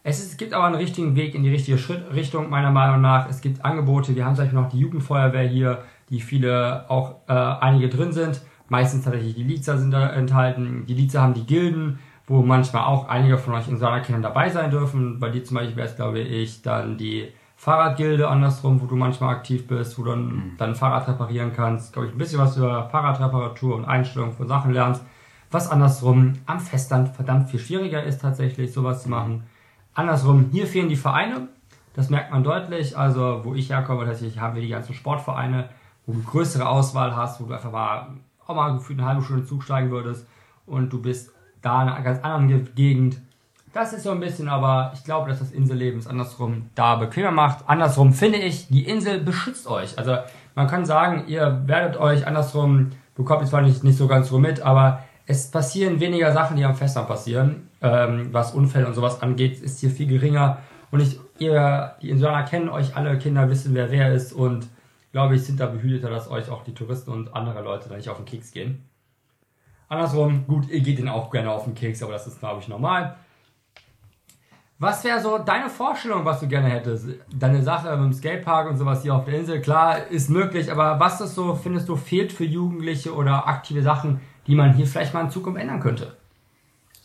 Es, 0.10 0.20
ist, 0.20 0.32
es 0.32 0.38
gibt 0.38 0.54
aber 0.54 0.64
einen 0.64 0.76
richtigen 0.76 1.18
Weg 1.18 1.36
in 1.36 1.44
die 1.44 1.50
richtige 1.50 1.78
Schritt, 1.78 2.02
Richtung, 2.14 2.50
meiner 2.50 2.72
Meinung 2.72 3.02
nach. 3.02 3.30
Es 3.30 3.42
gibt 3.42 3.66
Angebote. 3.66 4.16
Wir 4.16 4.24
haben 4.24 4.38
zum 4.38 4.46
Beispiel 4.46 4.62
noch 4.62 4.70
die 4.70 4.80
Jugendfeuerwehr 4.80 5.46
hier, 5.46 5.84
die 6.10 6.22
viele 6.22 6.90
auch 6.90 7.16
äh, 7.28 7.34
einige 7.34 7.90
drin 7.90 8.14
sind. 8.14 8.40
Meistens 8.70 9.04
tatsächlich 9.04 9.36
die 9.36 9.44
Lizer 9.44 9.78
sind 9.78 9.92
da 9.92 10.08
enthalten. 10.12 10.86
Die 10.88 10.94
Lizer 10.94 11.22
haben 11.22 11.34
die 11.34 11.46
Gilden, 11.46 12.00
wo 12.26 12.42
manchmal 12.42 12.86
auch 12.86 13.10
einige 13.10 13.38
von 13.38 13.54
euch 13.54 13.68
in 13.68 13.80
seiner 13.80 14.00
Kindern 14.00 14.22
dabei 14.22 14.50
sein 14.50 14.72
dürfen. 14.72 15.20
Bei 15.20 15.30
dir 15.30 15.44
zum 15.44 15.58
Beispiel 15.58 15.76
wäre 15.76 15.88
es, 15.90 15.98
glaube 15.98 16.20
ich, 16.20 16.62
dann 16.62 16.98
die 16.98 17.28
Fahrradgilde 17.58 18.30
andersrum, 18.30 18.82
wo 18.82 18.86
du 18.86 18.96
manchmal 18.96 19.36
aktiv 19.36 19.68
bist, 19.68 20.00
wo 20.00 20.04
du 20.04 20.12
dann 20.12 20.54
dein 20.58 20.76
Fahrrad 20.76 21.10
reparieren 21.10 21.52
kannst. 21.54 21.92
Glaube 21.92 22.08
ich, 22.08 22.14
ein 22.14 22.18
bisschen 22.18 22.40
was 22.40 22.56
über 22.56 22.88
Fahrradreparatur 22.90 23.76
und 23.76 23.84
Einstellung 23.84 24.32
von 24.32 24.48
Sachen 24.48 24.72
lernst. 24.72 25.04
Was 25.52 25.70
andersrum 25.70 26.36
am 26.46 26.62
Festland 26.62 27.10
verdammt 27.10 27.50
viel 27.50 27.60
schwieriger 27.60 28.02
ist, 28.04 28.22
tatsächlich 28.22 28.72
sowas 28.72 29.04
zu 29.04 29.10
machen. 29.10 29.44
Andersrum, 29.98 30.50
hier 30.52 30.68
fehlen 30.68 30.90
die 30.90 30.96
Vereine. 30.96 31.48
Das 31.96 32.10
merkt 32.12 32.32
man 32.32 32.44
deutlich. 32.44 32.96
Also, 32.98 33.42
wo 33.44 33.56
ich 33.56 33.72
herkomme, 33.72 34.06
tatsächlich 34.06 34.40
haben 34.40 34.54
wir 34.56 34.62
die 34.62 34.70
ganzen 34.70 34.94
Sportvereine, 34.94 35.70
wo 36.06 36.14
du 36.14 36.22
größere 36.22 36.70
Auswahl 36.70 37.16
hast, 37.16 37.42
wo 37.42 37.46
du 37.46 37.54
einfach 37.54 37.72
mal 37.72 38.08
auch 38.46 38.56
mal 38.56 38.74
gefühlt 38.76 39.00
eine 39.00 39.08
halbe 39.08 39.24
Stunde 39.24 39.46
Zug 39.46 39.64
steigen 39.64 39.90
würdest 39.90 40.26
und 40.68 40.94
du 40.94 41.02
bist 41.02 41.32
da 41.62 41.82
in 41.84 41.90
einer 41.90 42.02
ganz 42.04 42.24
anderen 42.24 42.48
Ge- 42.48 42.66
Gegend. 42.76 43.18
Das 43.74 43.92
ist 43.92 44.04
so 44.04 44.12
ein 44.12 44.20
bisschen, 44.20 44.48
aber 44.48 44.92
ich 44.94 45.04
glaube, 45.04 45.30
dass 45.30 45.40
das 45.40 45.52
Inselleben 45.52 46.00
es 46.00 46.08
andersrum 46.08 46.70
da 46.76 46.96
bequemer 46.96 47.32
macht. 47.32 47.68
Andersrum 47.68 48.14
finde 48.14 48.38
ich, 48.38 48.68
die 48.70 48.86
Insel 48.88 49.20
beschützt 49.20 49.68
euch. 49.68 49.98
Also 49.98 50.18
man 50.56 50.68
kann 50.68 50.86
sagen, 50.86 51.24
ihr 51.28 51.64
werdet 51.66 51.98
euch 51.98 52.26
andersrum, 52.26 52.92
bekommt 53.16 53.42
ihr 53.42 53.48
zwar 53.48 53.62
nicht, 53.64 53.84
nicht 53.84 53.98
so 53.98 54.08
ganz 54.08 54.30
so 54.30 54.40
mit, 54.40 54.62
aber 54.62 55.04
es 55.28 55.52
passieren 55.52 56.00
weniger 56.00 56.32
Sachen, 56.32 56.56
die 56.56 56.64
am 56.64 56.76
Festland 56.76 57.08
passieren. 57.08 57.70
Ähm, 57.82 58.30
was 58.32 58.54
Unfälle 58.54 58.88
und 58.88 58.94
sowas 58.94 59.22
angeht, 59.22 59.62
ist 59.62 59.82
hier 59.82 59.92
viel 59.92 60.08
geringer. 60.08 60.60
Und 60.90 61.02
ich, 61.02 61.20
ihr, 61.38 61.96
die 62.02 62.10
Insulaner 62.10 62.44
kennen 62.44 62.70
euch 62.70 62.96
alle, 62.96 63.18
Kinder 63.20 63.50
wissen, 63.50 63.76
wer 63.76 63.92
wer 63.92 64.14
ist 64.14 64.32
und 64.32 64.68
glaube 65.12 65.36
ich, 65.36 65.44
sind 65.44 65.60
da 65.60 65.66
behüteter, 65.66 66.10
dass 66.10 66.32
euch 66.32 66.50
auch 66.50 66.64
die 66.64 66.74
Touristen 66.74 67.12
und 67.12 67.36
andere 67.36 67.62
Leute 67.62 67.90
da 67.90 67.98
nicht 67.98 68.10
auf 68.10 68.18
den 68.18 68.26
Keks 68.26 68.52
gehen. 68.52 68.88
Andersrum, 69.90 70.48
gut, 70.48 70.70
ihr 70.70 70.82
geht 70.82 71.00
ihnen 71.00 71.10
auch 71.10 71.30
gerne 71.30 71.52
auf 71.52 71.66
den 71.66 71.76
Keks, 71.76 72.02
aber 72.04 72.14
das 72.14 72.28
ist, 72.28 72.40
glaube 72.40 72.62
ich, 72.62 72.68
normal. 72.68 73.16
Was 74.80 75.04
wäre 75.04 75.20
so 75.20 75.40
deine 75.40 75.70
Vorstellung, 75.70 76.24
was 76.24 76.40
du 76.40 76.48
gerne 76.48 76.70
hättest? 76.70 77.08
Deine 77.34 77.64
Sache 77.64 77.90
mit 77.98 78.06
dem 78.06 78.14
Skatepark 78.14 78.70
und 78.70 78.78
sowas 78.78 79.02
hier 79.02 79.16
auf 79.16 79.26
der 79.26 79.40
Insel, 79.40 79.60
klar, 79.60 80.06
ist 80.08 80.30
möglich, 80.30 80.72
aber 80.72 81.00
was 81.00 81.20
ist 81.20 81.34
so, 81.36 81.56
findest 81.56 81.90
du, 81.90 81.96
fehlt 81.96 82.32
für 82.32 82.46
Jugendliche 82.46 83.16
oder 83.16 83.48
aktive 83.48 83.82
Sachen, 83.82 84.22
die 84.48 84.56
man 84.56 84.74
hier 84.74 84.88
vielleicht 84.88 85.14
mal 85.14 85.26
in 85.26 85.30
Zukunft 85.30 85.60
ändern 85.60 85.80
könnte? 85.80 86.16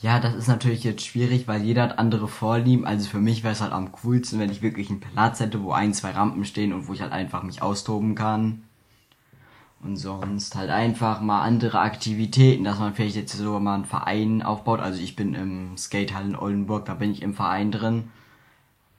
Ja, 0.00 0.18
das 0.18 0.34
ist 0.34 0.48
natürlich 0.48 0.82
jetzt 0.82 1.06
schwierig, 1.06 1.46
weil 1.46 1.62
jeder 1.62 1.82
hat 1.82 1.98
andere 1.98 2.26
Vorlieben. 2.26 2.84
Also 2.84 3.08
für 3.08 3.20
mich 3.20 3.44
wäre 3.44 3.52
es 3.52 3.60
halt 3.60 3.72
am 3.72 3.92
coolsten, 3.92 4.40
wenn 4.40 4.50
ich 4.50 4.60
wirklich 4.60 4.90
einen 4.90 4.98
Platz 4.98 5.38
hätte, 5.38 5.62
wo 5.62 5.70
ein, 5.70 5.94
zwei 5.94 6.10
Rampen 6.10 6.44
stehen 6.44 6.72
und 6.72 6.88
wo 6.88 6.92
ich 6.92 7.02
halt 7.02 7.12
einfach 7.12 7.44
mich 7.44 7.62
austoben 7.62 8.16
kann. 8.16 8.64
Und 9.80 9.96
sonst 9.96 10.56
halt 10.56 10.70
einfach 10.70 11.20
mal 11.20 11.42
andere 11.42 11.80
Aktivitäten, 11.80 12.64
dass 12.64 12.80
man 12.80 12.94
vielleicht 12.94 13.16
jetzt 13.16 13.36
sogar 13.36 13.60
mal 13.60 13.74
einen 13.74 13.84
Verein 13.84 14.42
aufbaut. 14.42 14.80
Also 14.80 15.00
ich 15.00 15.14
bin 15.14 15.34
im 15.34 15.76
Skatehall 15.76 16.26
in 16.26 16.36
Oldenburg, 16.36 16.84
da 16.84 16.94
bin 16.94 17.12
ich 17.12 17.22
im 17.22 17.34
Verein 17.34 17.70
drin. 17.70 18.10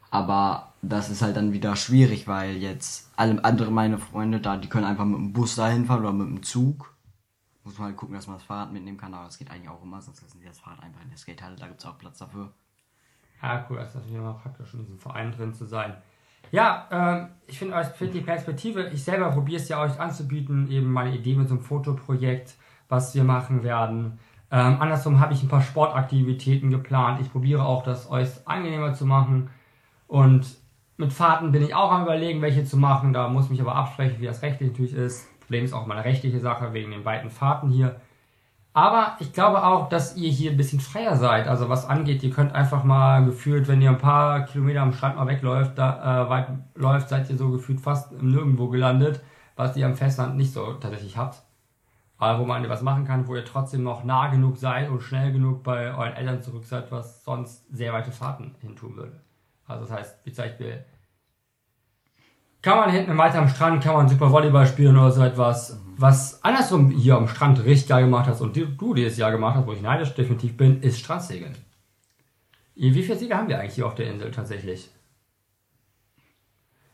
Aber 0.09 0.73
das 0.81 1.09
ist 1.09 1.21
halt 1.21 1.35
dann 1.35 1.51
wieder 1.51 1.75
schwierig, 1.75 2.27
weil 2.27 2.57
jetzt 2.57 3.09
alle 3.17 3.43
andere 3.43 3.71
meine 3.71 3.97
Freunde 3.97 4.39
da, 4.39 4.55
die 4.55 4.69
können 4.69 4.85
einfach 4.85 5.05
mit 5.05 5.17
dem 5.17 5.33
Bus 5.33 5.55
dahin 5.55 5.85
fahren 5.85 6.01
oder 6.01 6.13
mit 6.13 6.27
dem 6.27 6.43
Zug. 6.43 6.92
Muss 7.63 7.77
man 7.77 7.89
halt 7.89 7.97
gucken, 7.97 8.15
dass 8.15 8.27
man 8.27 8.37
das 8.37 8.43
Fahrrad 8.43 8.73
mitnehmen 8.73 8.97
kann, 8.97 9.13
aber 9.13 9.25
das 9.25 9.37
geht 9.37 9.49
eigentlich 9.49 9.69
auch 9.69 9.81
immer, 9.81 10.01
sonst 10.01 10.21
lassen 10.21 10.39
die 10.39 10.45
das 10.45 10.59
Fahrrad 10.59 10.83
einfach 10.83 11.01
in 11.01 11.09
der 11.09 11.17
Skatehalle, 11.17 11.55
da 11.55 11.67
gibt's 11.67 11.85
auch 11.85 11.97
Platz 11.97 12.17
dafür. 12.17 12.51
Ja, 13.41 13.65
cool, 13.69 13.77
das 13.77 13.89
ist 13.89 13.95
natürlich 13.95 14.17
immer 14.17 14.33
praktisch, 14.33 14.73
in 14.73 14.79
diesem 14.79 14.99
Verein 14.99 15.31
drin 15.31 15.53
zu 15.53 15.65
sein. 15.65 15.95
Ja, 16.51 16.87
ähm, 16.91 17.29
ich 17.47 17.57
finde 17.57 17.83
für 17.83 18.07
die 18.07 18.21
Perspektive, 18.21 18.89
ich 18.89 19.03
selber 19.03 19.31
probiere 19.31 19.61
es 19.61 19.69
ja 19.69 19.81
euch 19.81 19.99
anzubieten, 19.99 20.69
eben 20.69 20.91
meine 20.91 21.15
Idee 21.15 21.35
mit 21.35 21.47
so 21.47 21.55
einem 21.55 21.63
Fotoprojekt, 21.63 22.55
was 22.89 23.15
wir 23.15 23.23
machen 23.23 23.63
werden. 23.63 24.19
Ähm, 24.51 24.77
andersrum 24.79 25.19
habe 25.19 25.33
ich 25.33 25.41
ein 25.41 25.49
paar 25.49 25.63
Sportaktivitäten 25.63 26.69
geplant. 26.69 27.19
Ich 27.21 27.31
probiere 27.31 27.65
auch, 27.65 27.81
das 27.83 28.09
euch 28.11 28.29
angenehmer 28.45 28.93
zu 28.93 29.05
machen. 29.05 29.49
Und 30.05 30.45
mit 30.97 31.11
Fahrten 31.11 31.51
bin 31.51 31.63
ich 31.63 31.73
auch 31.73 31.91
am 31.91 32.03
überlegen, 32.03 32.43
welche 32.43 32.63
zu 32.63 32.77
machen. 32.77 33.13
Da 33.13 33.29
muss 33.29 33.45
ich 33.45 33.49
mich 33.49 33.61
aber 33.61 33.75
absprechen, 33.75 34.21
wie 34.21 34.27
das 34.27 34.43
rechtlich 34.43 34.69
natürlich 34.69 34.93
ist. 34.93 35.27
Problem 35.53 35.65
ist 35.65 35.73
auch 35.73 35.85
meine 35.85 36.03
rechtliche 36.03 36.39
Sache 36.39 36.73
wegen 36.73 36.89
den 36.89 37.05
weiten 37.05 37.29
Fahrten 37.29 37.69
hier. 37.69 38.01
Aber 38.73 39.17
ich 39.19 39.33
glaube 39.33 39.63
auch, 39.63 39.87
dass 39.87 40.17
ihr 40.17 40.31
hier 40.31 40.49
ein 40.49 40.57
bisschen 40.57 40.79
freier 40.79 41.15
seid. 41.15 41.47
Also 41.47 41.69
was 41.69 41.85
angeht, 41.85 42.23
ihr 42.23 42.31
könnt 42.31 42.55
einfach 42.55 42.83
mal 42.83 43.23
gefühlt, 43.23 43.67
wenn 43.67 43.79
ihr 43.79 43.91
ein 43.91 43.99
paar 43.99 44.45
Kilometer 44.45 44.81
am 44.81 44.93
Strand 44.93 45.15
mal 45.15 45.27
wegläuft, 45.27 45.77
da, 45.77 46.25
äh, 46.25 46.29
weit 46.31 46.47
läuft, 46.73 47.09
seid 47.09 47.29
ihr 47.29 47.37
so 47.37 47.51
gefühlt 47.51 47.79
fast 47.79 48.19
Nirgendwo 48.19 48.67
gelandet, 48.69 49.21
was 49.55 49.77
ihr 49.77 49.85
am 49.85 49.93
Festland 49.93 50.37
nicht 50.37 50.51
so 50.51 50.73
tatsächlich 50.73 51.17
habt. 51.17 51.43
Aber 52.17 52.39
wo 52.39 52.45
man 52.45 52.67
was 52.67 52.81
machen 52.81 53.05
kann, 53.05 53.27
wo 53.27 53.35
ihr 53.35 53.45
trotzdem 53.45 53.83
noch 53.83 54.03
nah 54.03 54.29
genug 54.29 54.57
seid 54.57 54.89
und 54.89 55.03
schnell 55.03 55.31
genug 55.31 55.61
bei 55.61 55.93
euren 55.93 56.13
Eltern 56.13 56.41
zurück 56.41 56.65
seid, 56.65 56.91
was 56.91 57.23
sonst 57.23 57.63
sehr 57.71 57.93
weite 57.93 58.11
Fahrten 58.11 58.55
hintun 58.59 58.95
würde. 58.95 59.21
Also 59.67 59.85
das 59.85 59.93
heißt, 59.99 60.25
wie 60.25 60.33
zum 60.33 60.45
Beispiel, 60.45 60.83
kann 62.63 62.77
man 62.77 62.89
hinten 62.89 63.17
weiter 63.17 63.39
am 63.39 63.49
Strand, 63.49 63.83
kann 63.83 63.93
man 63.93 64.07
super 64.07 64.31
Volleyball 64.31 64.65
spielen 64.65 64.97
oder 64.97 65.11
so 65.11 65.21
etwas. 65.21 65.79
Was 65.97 66.43
andersrum 66.43 66.89
hier 66.89 67.15
am 67.15 67.27
Strand 67.27 67.63
richtig 67.63 67.89
geil 67.89 68.05
gemacht 68.05 68.25
hast 68.25 68.41
und 68.41 68.55
du, 68.55 68.93
dieses 68.93 69.17
Jahr 69.17 69.31
gemacht 69.31 69.57
hast, 69.57 69.67
wo 69.67 69.73
ich 69.73 69.81
neidisch 69.81 70.15
definitiv 70.15 70.57
bin, 70.57 70.81
ist 70.81 70.99
Strandsegeln. 70.99 71.55
Wie 72.75 73.03
viele 73.03 73.19
Segel 73.19 73.37
haben 73.37 73.49
wir 73.49 73.59
eigentlich 73.59 73.75
hier 73.75 73.85
auf 73.85 73.95
der 73.95 74.09
Insel 74.09 74.31
tatsächlich? 74.31 74.89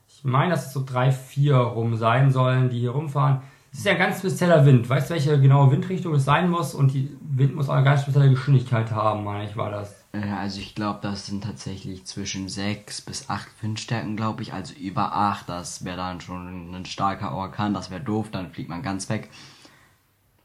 Ich 0.07 0.23
meine, 0.23 0.49
dass 0.49 0.67
es 0.67 0.73
so 0.73 0.83
drei, 0.83 1.11
vier 1.11 1.55
rum 1.55 1.95
sein 1.95 2.31
sollen, 2.31 2.69
die 2.69 2.79
hier 2.79 2.91
rumfahren. 2.91 3.41
Es 3.71 3.79
ist 3.79 3.85
ja 3.85 3.93
ein 3.93 3.97
ganz 3.99 4.19
spezieller 4.19 4.65
Wind. 4.65 4.89
Weißt 4.89 5.09
du, 5.09 5.13
welche 5.13 5.39
genaue 5.39 5.71
Windrichtung 5.71 6.13
es 6.15 6.25
sein 6.25 6.49
muss? 6.49 6.73
Und 6.73 6.93
die 6.93 7.15
Wind 7.21 7.55
muss 7.55 7.69
auch 7.69 7.75
eine 7.75 7.83
ganz 7.83 8.01
spezielle 8.01 8.29
Geschwindigkeit 8.29 8.91
haben, 8.91 9.23
meine 9.23 9.47
ich, 9.47 9.55
war 9.55 9.69
das. 9.69 9.95
Äh, 10.11 10.27
Also 10.31 10.59
ich 10.59 10.73
glaube, 10.75 10.99
das 11.01 11.27
sind 11.27 11.43
tatsächlich 11.43 12.05
zwischen 12.05 12.49
6 12.49 13.01
bis 13.01 13.29
8 13.29 13.47
Windstärken, 13.61 14.15
glaube 14.17 14.41
ich. 14.41 14.53
Also 14.53 14.73
über 14.73 15.13
8, 15.13 15.47
das 15.47 15.85
wäre 15.85 15.97
dann 15.97 16.19
schon 16.19 16.73
ein 16.73 16.85
starker 16.85 17.33
Orkan, 17.33 17.73
das 17.73 17.91
wäre 17.91 18.01
doof, 18.01 18.29
dann 18.31 18.51
fliegt 18.51 18.69
man 18.69 18.81
ganz 18.81 19.07
weg. 19.09 19.29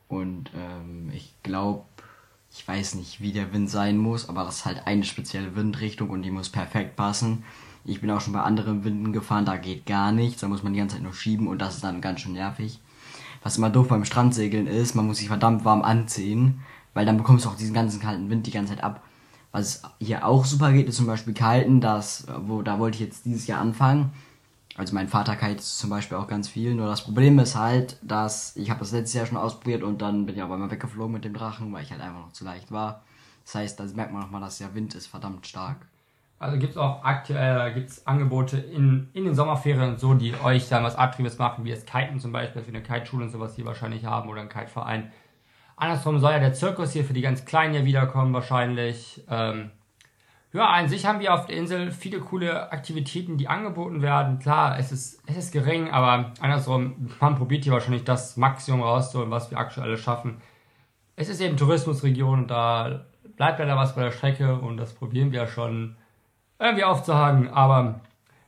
Und 0.09 0.51
ähm, 0.55 1.11
ich 1.15 1.35
glaube, 1.43 1.85
ich 2.53 2.67
weiß 2.69 2.95
nicht, 2.95 3.21
wie 3.21 3.33
der 3.33 3.53
Wind 3.53 3.71
sein 3.71 3.97
muss, 3.97 4.29
aber 4.29 4.45
das 4.45 4.59
ist 4.59 4.65
halt 4.67 4.87
eine 4.87 5.05
spezielle 5.05 5.57
Windrichtung 5.57 6.11
und 6.11 6.23
die 6.23 6.31
muss 6.31 6.51
perfekt 6.51 6.95
passen. 6.95 7.43
Ich 7.87 8.01
bin 8.01 8.11
auch 8.11 8.21
schon 8.21 8.33
bei 8.33 8.43
anderen 8.43 8.85
Winden 8.85 9.13
gefahren, 9.13 9.45
da 9.45 9.57
geht 9.57 9.87
gar 9.87 10.13
nichts, 10.13 10.41
da 10.41 10.49
muss 10.49 10.63
man 10.63 10.73
die 10.73 10.79
ganze 10.79 10.97
Zeit 10.97 11.03
nur 11.03 11.15
schieben 11.15 11.49
und 11.49 11.59
das 11.59 11.77
ist 11.77 11.85
dann 11.85 12.01
ganz 12.01 12.21
schön 12.21 12.33
nervig. 12.33 12.79
Was 13.45 13.59
immer 13.59 13.71
doof 13.71 13.89
beim 13.89 14.07
Strandsegeln 14.07 14.67
ist, 14.67 14.95
man 14.95 15.07
muss 15.07 15.19
sich 15.19 15.29
verdammt 15.29 15.67
warm 15.67 15.83
anziehen, 15.83 16.63
weil 16.95 17.05
dann 17.05 17.19
bekommst 17.19 17.45
du 17.45 17.51
auch 17.51 17.57
diesen 17.57 17.75
ganzen 17.75 18.01
kalten 18.01 18.31
Wind 18.31 18.47
die 18.47 18.51
ganze 18.51 18.75
Zeit 18.75 18.83
ab. 18.83 19.03
Was 19.53 19.83
hier 20.01 20.27
auch 20.27 20.47
super 20.47 20.73
geht, 20.73 20.89
ist 20.89 20.97
zum 20.97 21.07
Beispiel 21.07 21.35
Kiten, 21.35 21.81
das, 21.81 22.27
wo, 22.47 22.63
da 22.63 22.79
wollte 22.79 22.97
ich 22.97 23.03
jetzt 23.03 23.27
dieses 23.27 23.47
Jahr 23.47 23.61
anfangen. 23.61 24.13
Also 24.77 24.95
mein 24.95 25.09
Vater 25.09 25.37
kitet 25.37 25.61
zum 25.61 25.91
Beispiel 25.91 26.17
auch 26.17 26.27
ganz 26.27 26.49
viel. 26.49 26.75
Nur 26.75 26.87
das 26.87 27.05
Problem 27.05 27.39
ist 27.39 27.55
halt, 27.55 27.99
dass 28.03 28.57
ich 28.57 28.71
habe 28.71 28.81
das 28.81 28.93
letztes 28.93 29.15
Jahr 29.15 29.27
schon 29.27 29.37
ausprobiert 29.37 29.83
und 29.83 30.01
dann 30.01 30.27
bin 30.27 30.35
ich 30.35 30.43
aber 30.43 30.57
mal 30.57 30.71
weggeflogen 30.71 31.13
mit 31.13 31.25
dem 31.25 31.35
Drachen, 31.35 31.71
weil 31.73 31.85
ich 31.85 31.93
halt 31.93 32.01
einfach 32.01 32.21
noch 32.21 32.33
zu 32.33 32.45
leicht 32.45 32.73
war. 32.73 33.03
Das 33.45 33.55
heißt, 33.57 33.79
da 33.79 33.85
merkt 33.95 34.13
man 34.13 34.23
nochmal, 34.23 34.41
dass 34.41 34.59
der 34.59 34.75
Wind 34.75 34.95
ist 34.95 35.07
verdammt 35.07 35.47
stark. 35.47 35.87
Also 36.45 36.59
gibt 36.59 36.73
es 36.73 36.77
auch 36.77 37.03
aktuell 37.03 37.73
gibt's 37.73 38.07
Angebote 38.07 38.59
in, 38.59 39.09
in 39.15 39.25
den 39.25 39.35
Sommerferien 39.35 39.93
und 39.93 39.99
so, 39.99 40.13
die 40.13 40.35
euch 40.45 40.69
dann 40.69 40.85
was 40.85 40.95
Abtriebes 40.95 41.39
machen, 41.39 41.65
wie 41.65 41.71
das 41.71 41.87
Kiten 41.87 42.21
zum 42.21 42.33
Beispiel, 42.33 42.61
wir 42.67 42.75
eine 42.75 42.83
Kiteschule 42.83 43.25
und 43.25 43.31
sowas 43.31 43.57
hier 43.57 43.65
wahrscheinlich 43.65 44.05
haben 44.05 44.29
oder 44.29 44.41
einen 44.41 44.51
Kiteverein. 44.51 45.11
Andersrum 45.77 46.19
soll 46.19 46.33
ja 46.33 46.41
der 46.41 46.53
Zirkus 46.53 46.93
hier 46.93 47.03
für 47.03 47.15
die 47.15 47.23
ganz 47.23 47.47
Kleinen 47.47 47.73
hier 47.73 47.87
wiederkommen 47.87 48.35
wahrscheinlich. 48.35 49.25
Ähm, 49.31 49.71
ja, 50.53 50.69
an 50.69 50.87
sich 50.87 51.07
haben 51.07 51.19
wir 51.21 51.33
auf 51.33 51.47
der 51.47 51.57
Insel 51.57 51.91
viele 51.91 52.21
coole 52.21 52.71
Aktivitäten, 52.71 53.39
die 53.39 53.49
angeboten 53.49 54.03
werden. 54.03 54.39
Klar, 54.39 54.79
es 54.79 54.93
ist, 54.93 55.23
es 55.27 55.39
ist 55.39 55.51
gering, 55.51 55.91
aber 55.91 56.33
andersrum, 56.41 57.11
man 57.21 57.37
probiert 57.37 57.65
hier 57.65 57.73
wahrscheinlich 57.73 58.05
das 58.05 58.37
Maximum 58.37 58.83
rauszuholen, 58.83 59.31
was 59.31 59.51
wir 59.51 59.57
aktuell 59.57 59.89
alles 59.89 60.01
schaffen. 60.01 60.43
Es 61.17 61.31
ist 61.31 61.41
eben 61.41 61.57
Tourismusregion 61.57 62.41
und 62.41 62.51
da 62.51 63.07
bleibt 63.37 63.61
leider 63.61 63.77
was 63.77 63.95
bei 63.95 64.03
der 64.03 64.13
Strecke 64.13 64.57
und 64.57 64.77
das 64.77 64.93
probieren 64.93 65.33
wir 65.33 65.47
schon 65.47 65.97
irgendwie 66.59 66.85
aufzuhaken. 66.85 67.49
Aber 67.49 68.01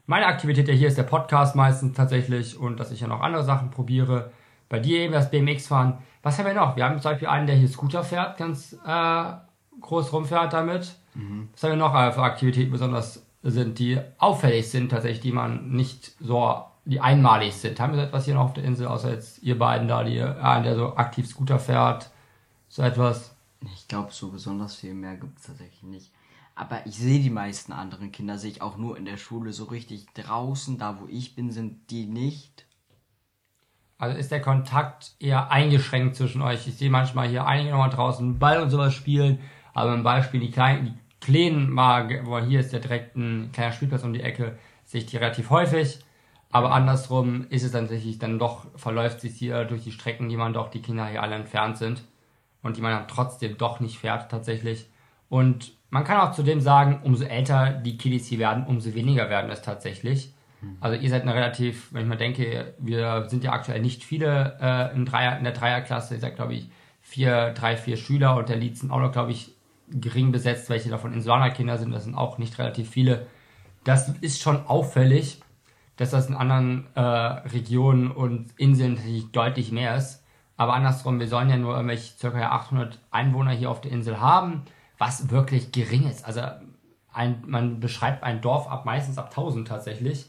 meine 0.07 0.27
Aktivität 0.27 0.69
ja 0.69 0.75
hier 0.75 0.89
ist 0.89 0.99
der 0.99 1.03
Podcast 1.03 1.57
meistens 1.57 1.97
tatsächlich 1.97 2.59
und 2.59 2.79
dass 2.79 2.93
ich 2.93 3.01
ja 3.01 3.07
noch 3.07 3.21
andere 3.21 3.45
Sachen 3.45 3.71
probiere. 3.71 4.31
Bei 4.69 4.79
dir 4.79 4.99
eben 5.01 5.13
das 5.13 5.31
BMX-Fahren. 5.31 5.99
Was 6.23 6.39
haben 6.39 6.47
wir 6.47 6.55
noch? 6.55 6.77
Wir 6.77 6.85
haben 6.85 7.01
zum 7.01 7.13
Beispiel 7.13 7.29
einen, 7.29 7.47
der 7.47 7.57
hier 7.57 7.69
Scooter 7.69 8.03
fährt, 8.03 8.37
ganz 8.37 8.77
äh, 8.85 9.25
groß 9.81 10.13
rumfährt 10.13 10.53
damit. 10.53 10.97
Was 11.53 11.63
haben 11.63 11.71
wir 11.71 11.77
noch 11.77 11.95
äh, 11.95 12.13
für 12.13 12.23
Aktivitäten 12.23 12.73
besonders 12.73 13.25
sind, 13.43 13.79
die 13.79 14.01
auffällig 14.19 14.69
sind 14.71 14.91
tatsächlich, 14.91 15.21
die 15.21 15.33
man 15.33 15.71
nicht 15.71 16.17
so, 16.21 16.65
die 16.85 17.01
einmalig 17.01 17.55
sind? 17.55 17.79
Haben 17.79 17.93
wir 17.93 18.01
so 18.01 18.07
etwas 18.07 18.25
hier 18.25 18.35
noch 18.35 18.47
auf 18.47 18.55
der 18.55 18.65
Insel, 18.65 18.89
außer 18.89 19.13
jetzt 19.13 19.43
ihr 19.43 19.59
beiden 19.59 19.89
da, 19.89 20.03
die, 20.03 20.19
äh, 20.19 20.63
der 20.63 20.75
so 20.75 20.97
aktiv 20.97 21.29
Scooter 21.29 21.59
fährt? 21.59 22.11
So 22.69 22.83
etwas? 22.83 23.35
Ich 23.75 23.89
glaube, 23.89 24.13
so 24.13 24.31
besonders 24.31 24.75
viel 24.75 24.95
mehr 24.95 25.17
gibt 25.17 25.39
es 25.39 25.47
tatsächlich 25.47 25.83
nicht. 25.85 26.11
Aber 26.59 26.87
ich 26.87 26.97
sehe 26.97 27.21
die 27.21 27.31
meisten 27.31 27.73
anderen 27.73 28.11
Kinder, 28.13 28.39
sehe 28.39 28.51
ich 28.51 28.63
auch 28.63 28.79
nur 28.79 28.97
in 28.97 29.05
der 29.05 29.19
Schule 29.19 29.53
so 29.53 29.65
richtig 29.65 30.07
draußen. 30.15 30.79
Da, 30.79 30.99
wo 30.99 31.07
ich 31.07 31.37
bin, 31.37 31.53
sind 31.53 31.91
die 31.91 32.07
nicht. 32.07 32.65
Also 33.99 34.17
ist 34.17 34.31
der 34.31 34.41
Kontakt 34.41 35.15
eher 35.21 35.51
eingeschränkt 35.51 36.17
zwischen 36.17 36.41
euch. 36.41 36.67
Ich 36.67 36.77
sehe 36.77 36.89
manchmal 36.89 37.29
hier 37.29 37.47
einige 37.47 37.71
nochmal 37.71 37.91
draußen 37.91 38.39
Ball 38.39 38.63
und 38.63 38.71
sowas 38.71 38.95
spielen, 38.95 39.39
aber 39.75 39.93
im 39.93 40.03
Beispiel 40.03 40.41
die 40.41 40.51
kleinen, 40.51 40.87
die 40.87 40.95
kleinen 41.21 41.71
mal, 41.71 42.25
wo 42.25 42.39
hier 42.39 42.61
ist 42.61 42.73
ja 42.73 42.79
direkt 42.79 43.17
ein 43.17 43.53
kleiner 43.53 43.73
Spielplatz 43.73 44.03
um 44.03 44.15
die 44.15 44.23
Ecke, 44.23 44.59
sehe 44.85 45.03
ich 45.03 45.07
die 45.07 45.19
relativ 45.19 45.51
häufig. 45.51 45.99
Aber 46.51 46.73
andersrum 46.73 47.47
ist 47.51 47.65
es 47.65 47.73
tatsächlich 47.73 48.19
dann 48.19 48.39
doch, 48.39 48.67
verläuft 48.77 49.21
sich 49.21 49.37
hier 49.37 49.65
durch 49.65 49.85
die 49.85 49.93
Strecken, 49.93 50.31
die 50.31 50.39
man 50.39 50.55
doch, 50.55 50.71
die 50.71 50.81
Kinder 50.81 51.07
hier 51.07 51.23
alle 51.23 51.35
entfernt 51.35 51.77
sind 51.77 52.03
und 52.63 52.79
die 52.79 52.81
man 52.81 52.93
dann 52.93 53.09
trotzdem 53.09 53.59
doch 53.59 53.81
nicht 53.81 53.99
fährt 53.99 54.31
tatsächlich. 54.31 54.89
Und 55.29 55.76
man 55.91 56.05
kann 56.05 56.21
auch 56.21 56.33
zudem 56.33 56.61
sagen, 56.61 57.01
umso 57.05 57.25
älter 57.25 57.71
die 57.71 57.97
Kiddies 57.97 58.27
hier 58.27 58.39
werden, 58.39 58.67
umso 58.67 58.95
weniger 58.95 59.31
werden 59.31 59.51
es 59.51 59.63
tatsächlich. 59.63 60.33
Also 60.81 61.01
ihr 61.01 61.11
seid 61.11 61.23
eine 61.23 61.35
relativ, 61.35 61.93
wenn 61.93 62.03
ich 62.03 62.09
mal 62.09 62.17
denke, 62.17 62.75
wir 62.79 63.27
sind 63.29 63.45
ja 63.45 63.53
aktuell 63.53 63.81
nicht 63.81 64.05
viele 64.05 64.57
äh, 64.61 64.95
in, 64.97 65.05
Dreier, 65.05 65.39
in 65.39 65.45
der 65.45 65.53
Dreierklasse, 65.53 66.15
ihr 66.15 66.21
seid 66.21 66.37
glaube 66.37 66.55
ich 66.55 66.71
vier, 67.01 67.53
drei, 67.53 67.77
vier 67.77 67.97
Schüler 67.97 68.37
und 68.37 68.49
der 68.49 68.57
Lied 68.57 68.77
sind 68.77 68.91
auch 68.91 69.01
noch 69.01 69.13
glaube 69.13 69.31
ich 69.31 69.55
gering 69.89 70.33
besetzt, 70.33 70.69
welche 70.69 70.91
davon 70.91 71.13
Insulanerkinder 71.13 71.79
sind, 71.79 71.93
das 71.93 72.05
sind 72.05 72.17
auch 72.17 72.39
nicht 72.39 72.59
relativ 72.59 72.91
viele. 72.91 73.27
Das 73.85 74.09
ist 74.21 74.43
schon 74.43 74.67
auffällig, 74.67 75.41
dass 75.97 76.11
das 76.11 76.29
in 76.29 76.35
anderen 76.35 76.87
äh, 76.95 77.01
Regionen 77.01 78.11
und 78.11 78.49
Inseln 78.57 78.99
deutlich 79.33 79.71
mehr 79.71 79.97
ist. 79.97 80.25
Aber 80.57 80.75
andersrum, 80.75 81.21
wir 81.21 81.29
sollen 81.29 81.51
ja 81.51 81.57
nur 81.57 81.75
irgendwelche 81.75 82.15
ca. 82.19 82.51
800 82.51 82.99
Einwohner 83.11 83.53
hier 83.53 83.71
auf 83.71 83.81
der 83.81 83.93
Insel 83.93 84.21
haben, 84.21 84.65
was 84.99 85.31
wirklich 85.31 85.73
gering 85.73 86.09
ist. 86.09 86.25
Also 86.27 86.43
ein, 87.13 87.43
man 87.47 87.81
beschreibt 87.81 88.23
ein 88.23 88.41
Dorf 88.41 88.71
ab 88.71 88.85
meistens 88.85 89.19
ab 89.19 89.27
1000 89.31 89.69
tatsächlich. 89.69 90.27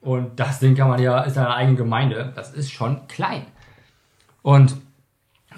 Und 0.00 0.38
das 0.38 0.60
Ding 0.60 0.76
kann 0.76 0.88
man 0.88 1.02
ja, 1.02 1.20
ist 1.22 1.36
eine 1.36 1.54
eigene 1.54 1.76
Gemeinde. 1.76 2.32
Das 2.36 2.52
ist 2.52 2.70
schon 2.70 3.08
klein. 3.08 3.42
Und 4.42 4.76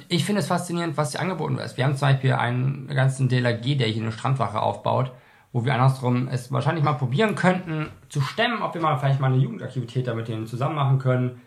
ich 0.08 0.24
finde 0.24 0.40
es 0.40 0.46
faszinierend, 0.46 0.96
was 0.96 1.12
hier 1.12 1.20
angeboten 1.20 1.58
wird. 1.58 1.76
Wir 1.76 1.84
haben 1.84 1.96
zum 1.96 2.08
Beispiel 2.08 2.32
einen 2.32 2.88
ganzen 2.88 3.28
DLRG, 3.28 3.76
der 3.76 3.88
hier 3.88 4.02
eine 4.02 4.12
Strandwache 4.12 4.60
aufbaut, 4.60 5.12
wo 5.52 5.64
wir 5.64 5.74
andersrum 5.74 6.28
es 6.28 6.50
wahrscheinlich 6.50 6.84
mal 6.84 6.94
probieren 6.94 7.34
könnten, 7.34 7.90
zu 8.08 8.20
stemmen, 8.20 8.62
ob 8.62 8.74
wir 8.74 8.80
mal 8.80 8.96
vielleicht 8.96 9.20
mal 9.20 9.32
eine 9.32 9.42
Jugendaktivität 9.42 10.06
da 10.06 10.14
mit 10.14 10.28
denen 10.28 10.46
zusammen 10.46 10.76
machen 10.76 10.98
können. 10.98 11.40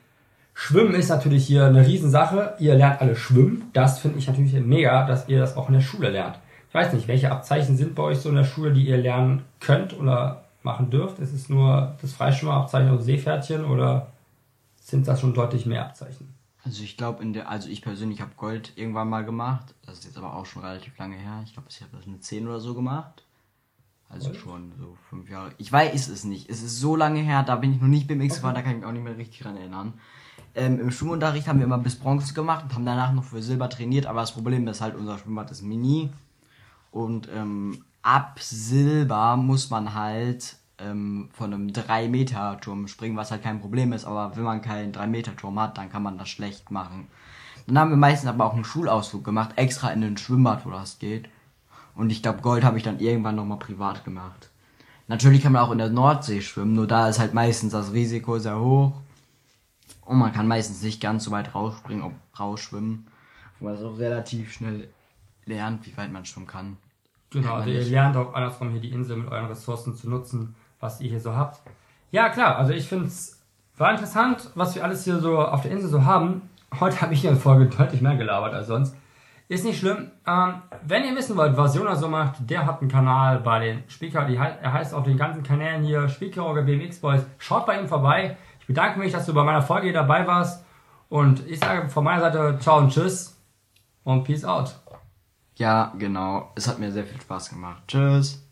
Schwimmen 0.53 0.93
ist 0.93 1.09
natürlich 1.09 1.47
hier 1.47 1.65
eine 1.65 1.85
Riesensache. 1.85 2.55
Ihr 2.59 2.75
lernt 2.75 3.01
alle 3.01 3.15
schwimmen. 3.15 3.69
Das 3.73 3.97
finde 3.97 4.19
ich 4.19 4.27
natürlich 4.27 4.53
mega, 4.53 5.07
dass 5.07 5.27
ihr 5.27 5.39
das 5.39 5.57
auch 5.57 5.67
in 5.67 5.73
der 5.73 5.81
Schule 5.81 6.09
lernt. 6.09 6.37
Ich 6.73 6.75
weiß 6.75 6.91
nicht, 6.93 7.07
welche 7.07 7.31
Abzeichen 7.31 7.77
sind 7.77 7.93
bei 7.93 8.01
euch 8.01 8.17
so 8.17 8.29
in 8.29 8.35
der 8.35 8.45
Schule, 8.45 8.73
die 8.73 8.87
ihr 8.87 8.97
lernen 8.97 9.45
könnt 9.59 9.95
oder 9.95 10.45
machen 10.63 10.89
dürft? 10.89 11.19
Ist 11.19 11.31
es 11.31 11.47
nur 11.47 11.95
das 12.01 12.13
Freischwimmerabzeichen 12.13 12.89
und 12.89 12.99
Seepferdchen 12.99 13.63
oder 13.65 14.11
sind 14.81 15.07
das 15.07 15.21
schon 15.21 15.35
deutlich 15.35 15.67
mehr 15.67 15.85
Abzeichen? 15.85 16.33
Also 16.63 16.81
ich 16.81 16.97
glaube, 16.97 17.21
in 17.21 17.33
der, 17.33 17.47
also 17.47 17.69
ich 17.69 17.83
persönlich 17.83 18.21
habe 18.21 18.31
Gold 18.37 18.73
irgendwann 18.75 19.07
mal 19.07 19.23
gemacht. 19.23 19.75
Das 19.85 19.99
ist 19.99 20.05
jetzt 20.05 20.17
aber 20.17 20.35
auch 20.35 20.47
schon 20.47 20.63
relativ 20.63 20.97
lange 20.97 21.15
her. 21.15 21.43
Ich 21.45 21.53
glaube, 21.53 21.67
ich 21.69 21.79
habe 21.79 21.95
das 21.95 22.07
mit 22.07 22.23
10 22.23 22.47
oder 22.47 22.59
so 22.59 22.73
gemacht. 22.73 23.23
Also 24.09 24.29
Gold? 24.29 24.39
schon 24.39 24.71
so 24.79 24.97
fünf 25.11 25.29
Jahre. 25.29 25.51
Ich 25.59 25.71
weiß 25.71 26.07
es 26.07 26.23
nicht. 26.23 26.49
Es 26.49 26.63
ist 26.63 26.79
so 26.79 26.95
lange 26.95 27.19
her, 27.19 27.43
da 27.43 27.55
bin 27.55 27.71
ich 27.71 27.81
noch 27.81 27.87
nicht 27.87 28.07
BMX 28.07 28.37
gefahren, 28.37 28.55
da 28.55 28.63
kann 28.63 28.71
ich 28.71 28.77
mich 28.77 28.87
auch 28.87 28.93
nicht 28.93 29.03
mehr 29.03 29.15
richtig 29.15 29.41
dran 29.41 29.57
erinnern. 29.57 29.93
Ähm, 30.55 30.79
Im 30.79 30.89
Schwimmunterricht 30.89 31.47
haben 31.47 31.59
wir 31.59 31.65
immer 31.65 31.77
bis 31.77 31.97
Bronze 31.97 32.33
gemacht 32.33 32.63
und 32.63 32.73
haben 32.73 32.85
danach 32.87 33.13
noch 33.13 33.25
für 33.25 33.43
Silber 33.43 33.69
trainiert, 33.69 34.07
aber 34.07 34.21
das 34.21 34.31
Problem 34.31 34.67
ist 34.67 34.81
halt, 34.81 34.95
unser 34.95 35.19
Schwimmbad 35.19 35.51
ist 35.51 35.61
mini. 35.61 36.09
Und 36.93 37.27
ähm, 37.35 37.83
ab 38.03 38.39
Silber 38.39 39.35
muss 39.35 39.71
man 39.71 39.95
halt 39.95 40.57
ähm, 40.77 41.29
von 41.33 41.51
einem 41.51 41.69
3-Meter-Turm 41.69 42.87
springen, 42.87 43.17
was 43.17 43.31
halt 43.31 43.41
kein 43.41 43.59
Problem 43.59 43.93
ist, 43.93 44.05
aber 44.05 44.35
wenn 44.35 44.43
man 44.43 44.61
keinen 44.61 44.93
3-Meter-Turm 44.93 45.59
hat, 45.59 45.79
dann 45.79 45.89
kann 45.89 46.03
man 46.03 46.19
das 46.19 46.29
schlecht 46.29 46.69
machen. 46.69 47.07
Dann 47.65 47.79
haben 47.79 47.89
wir 47.89 47.97
meistens 47.97 48.29
aber 48.29 48.45
auch 48.45 48.53
einen 48.53 48.63
Schulausflug 48.63 49.23
gemacht, 49.23 49.53
extra 49.55 49.89
in 49.89 50.03
ein 50.03 50.17
Schwimmbad, 50.17 50.67
wo 50.67 50.69
das 50.69 50.99
geht. 50.99 51.29
Und 51.95 52.11
ich 52.11 52.21
glaube, 52.21 52.41
Gold 52.41 52.63
habe 52.63 52.77
ich 52.77 52.83
dann 52.83 52.99
irgendwann 52.99 53.37
nochmal 53.37 53.57
privat 53.59 54.05
gemacht. 54.05 54.51
Natürlich 55.07 55.41
kann 55.41 55.53
man 55.53 55.63
auch 55.63 55.71
in 55.71 55.79
der 55.79 55.89
Nordsee 55.89 56.41
schwimmen, 56.41 56.73
nur 56.73 56.85
da 56.85 57.09
ist 57.09 57.17
halt 57.17 57.33
meistens 57.33 57.71
das 57.71 57.91
Risiko 57.91 58.37
sehr 58.37 58.59
hoch. 58.59 58.93
Und 60.05 60.19
man 60.19 60.31
kann 60.31 60.47
meistens 60.47 60.83
nicht 60.83 61.01
ganz 61.01 61.23
so 61.23 61.31
weit 61.31 61.55
rausspringen, 61.55 62.03
ob 62.03 62.13
rausschwimmen. 62.39 63.07
Wo 63.59 63.65
man 63.65 63.73
es 63.73 63.81
auch 63.81 63.97
relativ 63.97 64.53
schnell 64.53 64.89
lernt, 65.45 65.87
wie 65.87 65.97
weit 65.97 66.11
man 66.11 66.25
schwimmen 66.25 66.47
kann. 66.47 66.77
Genau, 67.33 67.55
also 67.55 67.69
ihr 67.69 67.83
lernt 67.83 68.15
auch 68.15 68.33
andersrum 68.33 68.69
hier 68.69 68.79
die 68.79 68.91
Insel 68.91 69.17
mit 69.17 69.31
euren 69.31 69.47
Ressourcen 69.47 69.95
zu 69.95 70.09
nutzen, 70.09 70.55
was 70.79 71.01
ihr 71.01 71.09
hier 71.09 71.19
so 71.19 71.35
habt. 71.35 71.61
Ja, 72.11 72.29
klar, 72.29 72.57
also 72.57 72.73
ich 72.73 72.87
finde 72.87 73.07
es 73.07 73.43
war 73.77 73.91
interessant, 73.91 74.51
was 74.55 74.75
wir 74.75 74.83
alles 74.83 75.03
hier 75.03 75.19
so 75.19 75.39
auf 75.39 75.63
der 75.63 75.71
Insel 75.71 75.89
so 75.89 76.05
haben. 76.05 76.49
Heute 76.79 77.01
habe 77.01 77.13
ich 77.13 77.23
in 77.23 77.31
der 77.31 77.39
Folge 77.39 77.65
deutlich 77.65 78.01
mehr 78.01 78.15
gelabert 78.15 78.53
als 78.53 78.67
sonst. 78.67 78.95
Ist 79.49 79.65
nicht 79.65 79.79
schlimm. 79.79 80.11
Ähm, 80.25 80.61
wenn 80.85 81.03
ihr 81.03 81.15
wissen 81.15 81.35
wollt, 81.35 81.57
was 81.57 81.75
Jonas 81.75 81.99
so 81.99 82.07
macht, 82.07 82.49
der 82.49 82.65
hat 82.65 82.81
einen 82.81 82.89
Kanal 82.89 83.39
bei 83.39 83.59
den 83.59 83.83
Speaker, 83.87 84.25
die, 84.25 84.35
er 84.35 84.73
heißt 84.73 84.93
auf 84.93 85.03
den 85.03 85.17
ganzen 85.17 85.43
Kanälen 85.43 85.83
hier 85.83 86.07
Speaker 86.07 86.49
oder 86.49 86.61
BMX 86.61 86.99
Boys. 86.99 87.25
Schaut 87.39 87.65
bei 87.65 87.79
ihm 87.79 87.87
vorbei. 87.87 88.37
Ich 88.61 88.67
bedanke 88.67 88.99
mich, 88.99 89.11
dass 89.11 89.25
du 89.25 89.33
bei 89.33 89.43
meiner 89.43 89.61
Folge 89.61 89.87
hier 89.87 89.93
dabei 89.93 90.25
warst. 90.25 90.65
Und 91.09 91.45
ich 91.47 91.59
sage 91.59 91.89
von 91.89 92.03
meiner 92.03 92.21
Seite 92.21 92.57
ciao 92.59 92.77
und 92.77 92.91
tschüss 92.91 93.37
und 94.03 94.23
peace 94.23 94.45
out. 94.45 94.82
Ja, 95.55 95.93
genau. 95.97 96.51
Es 96.55 96.67
hat 96.67 96.79
mir 96.79 96.91
sehr 96.91 97.05
viel 97.05 97.21
Spaß 97.21 97.49
gemacht. 97.49 97.83
Tschüss. 97.87 98.42